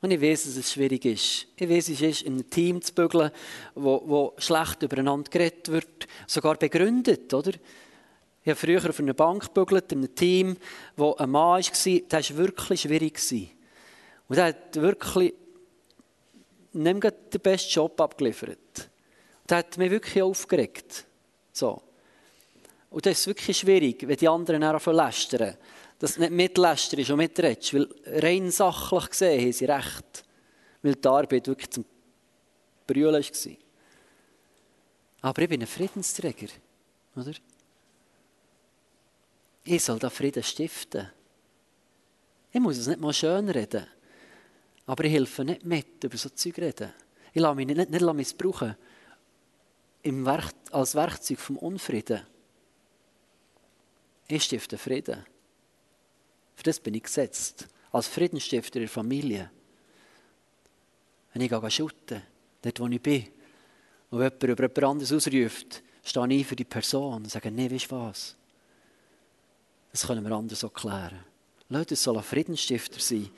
[0.00, 1.48] Und ich weiß, dass es schwierig ist.
[1.56, 3.32] Ich weiß, es ist, in einem Team zu bügeln,
[3.74, 7.50] wo, wo schlecht übereinander geredet wird, sogar begründet, oder?
[8.44, 10.56] Ich habe früher auf einer Bank gebügelt, in einem Team,
[10.96, 13.20] wo ein Mann war, der war wirklich schwierig.
[14.28, 15.34] Und er hat wirklich
[16.74, 18.90] nicht mehr den besten Job abgeliefert.
[19.46, 21.04] Das hat mich wirklich aufgeregt.
[21.52, 21.82] So.
[22.90, 25.56] Und das ist wirklich schwierig, wenn die anderen auch lästern.
[25.98, 27.74] Dass du nicht mitlästern ist und mitredest.
[27.74, 30.24] Weil rein sachlich gesehen haben sie recht.
[30.82, 31.84] Weil die Arbeit wirklich zum
[32.86, 33.52] Brüllen war.
[35.22, 36.48] Aber ich bin ein Friedensträger.
[37.16, 37.32] Oder?
[39.64, 41.10] Ich soll da Frieden stiften.
[42.52, 43.86] Ich muss es nicht mal schön reden.
[44.86, 46.92] Aber ich helfe nicht mit, über so Zeug reden.
[47.32, 48.76] Ich lasse mich nicht, nicht missbrauchen
[50.02, 52.20] im Werk, als Werkzeug vom Unfrieden.
[54.28, 55.24] Ich stifte Frieden.
[56.54, 57.66] Für das bin ich gesetzt.
[57.90, 59.50] Als Friedensstifter in der Familie.
[61.32, 62.22] Wenn ich gehe shooten,
[62.62, 63.28] dort wo ich bin,
[64.10, 67.90] und jemand über jemand anderes ausruft, stehe ich für die Person und sage, nee, weißt
[67.90, 68.36] du was?
[69.90, 71.24] Das können wir anders so klären.
[71.68, 73.30] Leute, es soll Friedensstifter sein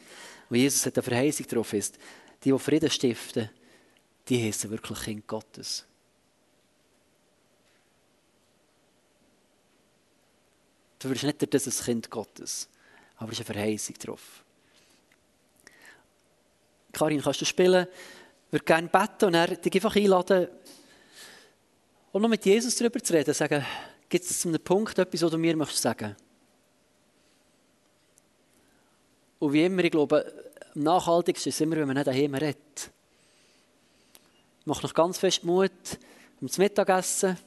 [0.48, 1.98] wo Jesus hat eine Verheißung drauf ist,
[2.44, 3.50] die, die Frieden stiften,
[4.28, 5.84] die heißen wirklich Kind Gottes.
[10.98, 12.68] Du wirst nicht das Kind Gottes,
[13.16, 14.44] aber es ist eine Verheißung drauf.
[16.92, 17.86] Karin, kannst du spielen?
[18.46, 20.48] Ich würde gerne beten und er dich einfach einladen,
[22.16, 23.62] und noch mit Jesus darüber zu reden, sagen,
[24.08, 26.25] gibt es zu einem Punkt etwas, was du mir möchtest sagen möchtest?
[29.38, 30.32] Und wie immer, ich glaube,
[30.74, 32.90] am nachhaltigsten ist es immer, wenn man nicht daheim redet.
[34.64, 35.70] Macht noch ganz fest Mut,
[36.40, 37.38] um das Mittagessen,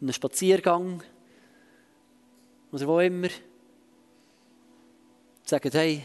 [0.00, 1.02] um einen Spaziergang
[2.72, 3.28] oder wo immer.
[5.44, 6.04] Sagen, hey,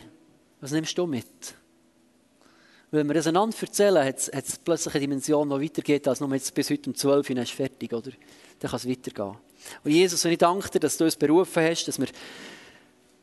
[0.62, 1.56] was nimmst du mit?
[2.91, 6.54] Wenn wir das einander erzählen, hat es plötzlich eine Dimension, die weitergeht, als nur jetzt
[6.54, 8.12] bis heute um 12 Uhr fertig, oder?
[8.60, 9.38] Dann kann es weitergehen.
[9.84, 12.08] Und Jesus, ich danke dir, dass du uns berufen hast, dass wir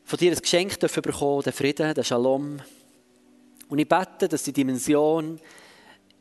[0.09, 2.59] von dir ein Geschenk dürfen bekommen, den Frieden, den Shalom.
[3.67, 5.39] Und ich bete, dass die Dimension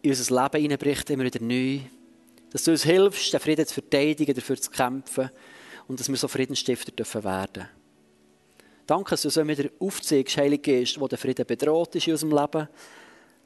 [0.03, 1.79] in unser Leben hineinbricht, immer wieder neu.
[2.51, 5.31] Dass du uns hilfst, den Frieden zu verteidigen, dafür zu kämpfen
[5.87, 7.67] und dass wir so Friedensstifter dürfen werden.
[8.87, 12.39] Danke, dass du uns wieder aufzeigst, Heilige Geist, wo der Frieden bedroht ist in unserem
[12.39, 12.69] Leben.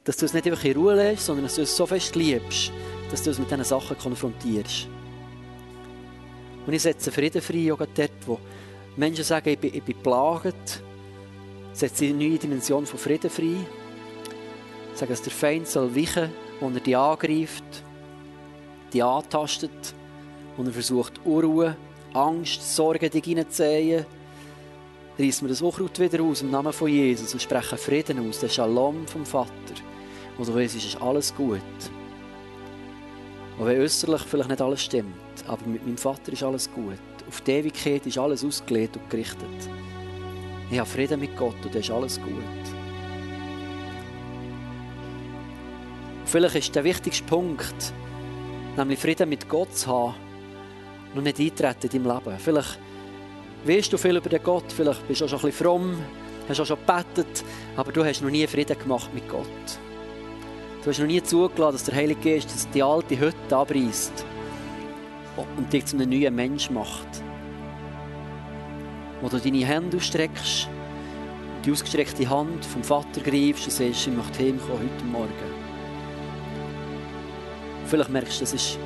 [0.03, 2.72] Dass du es nicht einfach in Ruhe lässt, sondern dass du es so fest liebst,
[3.12, 4.88] dass du uns mit diesen Sachen konfrontierst.
[6.66, 8.40] Und ich setze Frieden frei, auch dort, wo
[8.97, 10.82] Menschen sagen, ich bin, ich bin plagt.
[11.72, 13.57] Setze eine neue Dimension von Frieden frei.
[14.95, 16.30] Sagen, dass der Feind soll weichen,
[16.61, 17.64] wenn er die angreift,
[18.93, 19.95] die antastet,
[20.59, 21.76] und er versucht, Unruhe,
[22.12, 24.05] Angst, Sorgen dich hineinzuziehen.
[25.18, 28.51] Reissen wir das Unkraut wieder aus im Namen von Jesus und sprechen Frieden aus, den
[28.51, 29.53] Shalom vom Vater.
[30.36, 31.61] Und du weißt, es ist alles gut.
[33.59, 35.14] Und wenn äußerlich vielleicht nicht alles stimmt,
[35.47, 36.99] aber mit meinem Vater ist alles gut.
[37.33, 39.49] Auf die Ewigkeit ist alles ausgelegt und gerichtet.
[40.70, 42.35] Ich habe Frieden mit Gott und das ist alles gut.
[46.26, 47.95] Vielleicht ist der wichtigste Punkt,
[48.76, 50.14] nämlich Frieden mit Gott zu haben,
[51.14, 52.39] noch nicht eintreten in deinem Leben.
[52.39, 52.78] Vielleicht
[53.64, 55.97] weißt du viel über den Gott, vielleicht bist du auch schon ein bisschen fromm,
[56.51, 57.45] hast auch schon gebetet,
[57.76, 59.47] aber du hast noch nie Frieden gemacht mit Gott.
[60.85, 64.26] Du hast noch nie zugelassen, dass der Heilige Geist die alte Hütte abreißt
[65.37, 67.22] und dich zu einem neuen Mensch macht.
[69.20, 70.68] Wo du deine Hände ausstreckst,
[71.64, 75.53] die ausgestreckte Hand vom Vater greifst und sagst, ich möchte heimkommen heute Morgen.
[77.87, 78.78] Vielleicht merkst du, das ist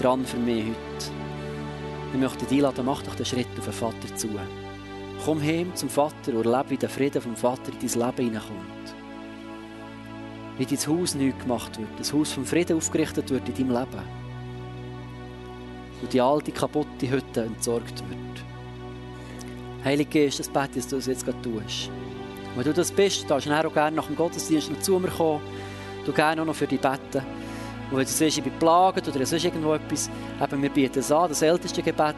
[0.00, 1.12] dran für mich heute.
[2.12, 4.28] Ich möchte dich einladen, mach doch den Schritt auf den Vater zu.
[5.24, 8.94] Komm heim zum Vater und lebe, wie der Frieden vom Vater in dein Leben hineinkommt.
[10.58, 14.19] Wie dein Haus neu gemacht wird, das Haus vom Frieden aufgerichtet wird in deinem Leben.
[16.02, 18.44] Und die alte, kaputte Hütte entsorgt wird.
[19.84, 21.88] Heilige Geist, das bete dass du das jetzt gerade tust.
[21.88, 25.08] Und wenn du das bist, darfst du auch gerne nach dem Gottesdienst noch zu mir
[25.08, 25.40] kommen.
[26.04, 27.22] Du gerne auch noch für dich beten.
[27.90, 31.10] Und wenn du siehst, ich bin plagt oder sonst irgendwo etwas, eben, wir bieten es
[31.10, 32.14] an, das älteste Gebet,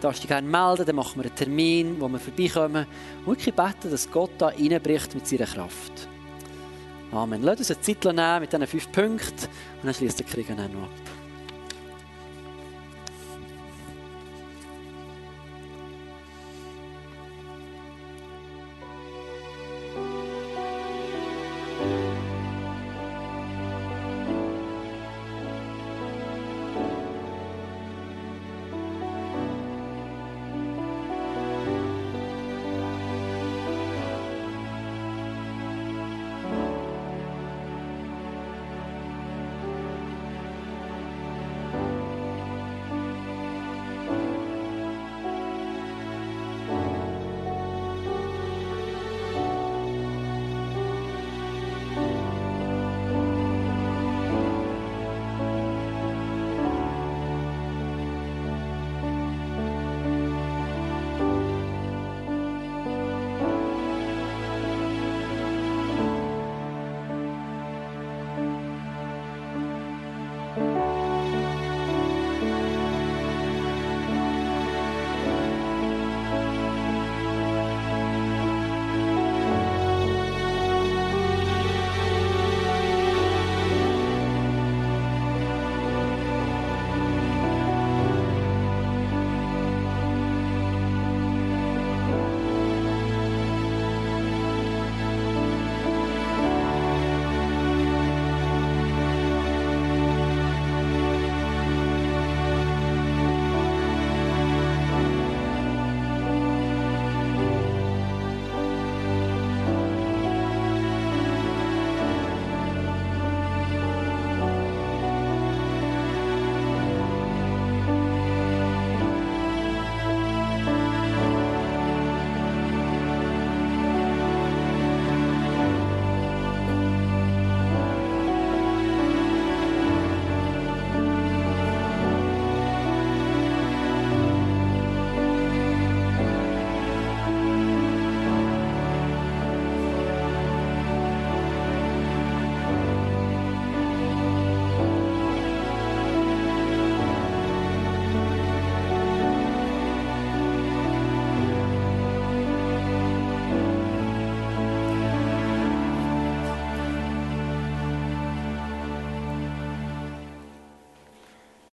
[0.00, 2.86] darfst du dich gerne melden, dann machen wir einen Termin, wo wir vorbeikommen
[3.24, 6.08] und wirklich beten, dass Gott da reinbricht mit seiner Kraft.
[7.12, 7.42] Amen.
[7.42, 9.46] Lass uns eine Zeit nehmen mit diesen fünf Punkten
[9.80, 11.19] und dann schließt der Krieg noch ab.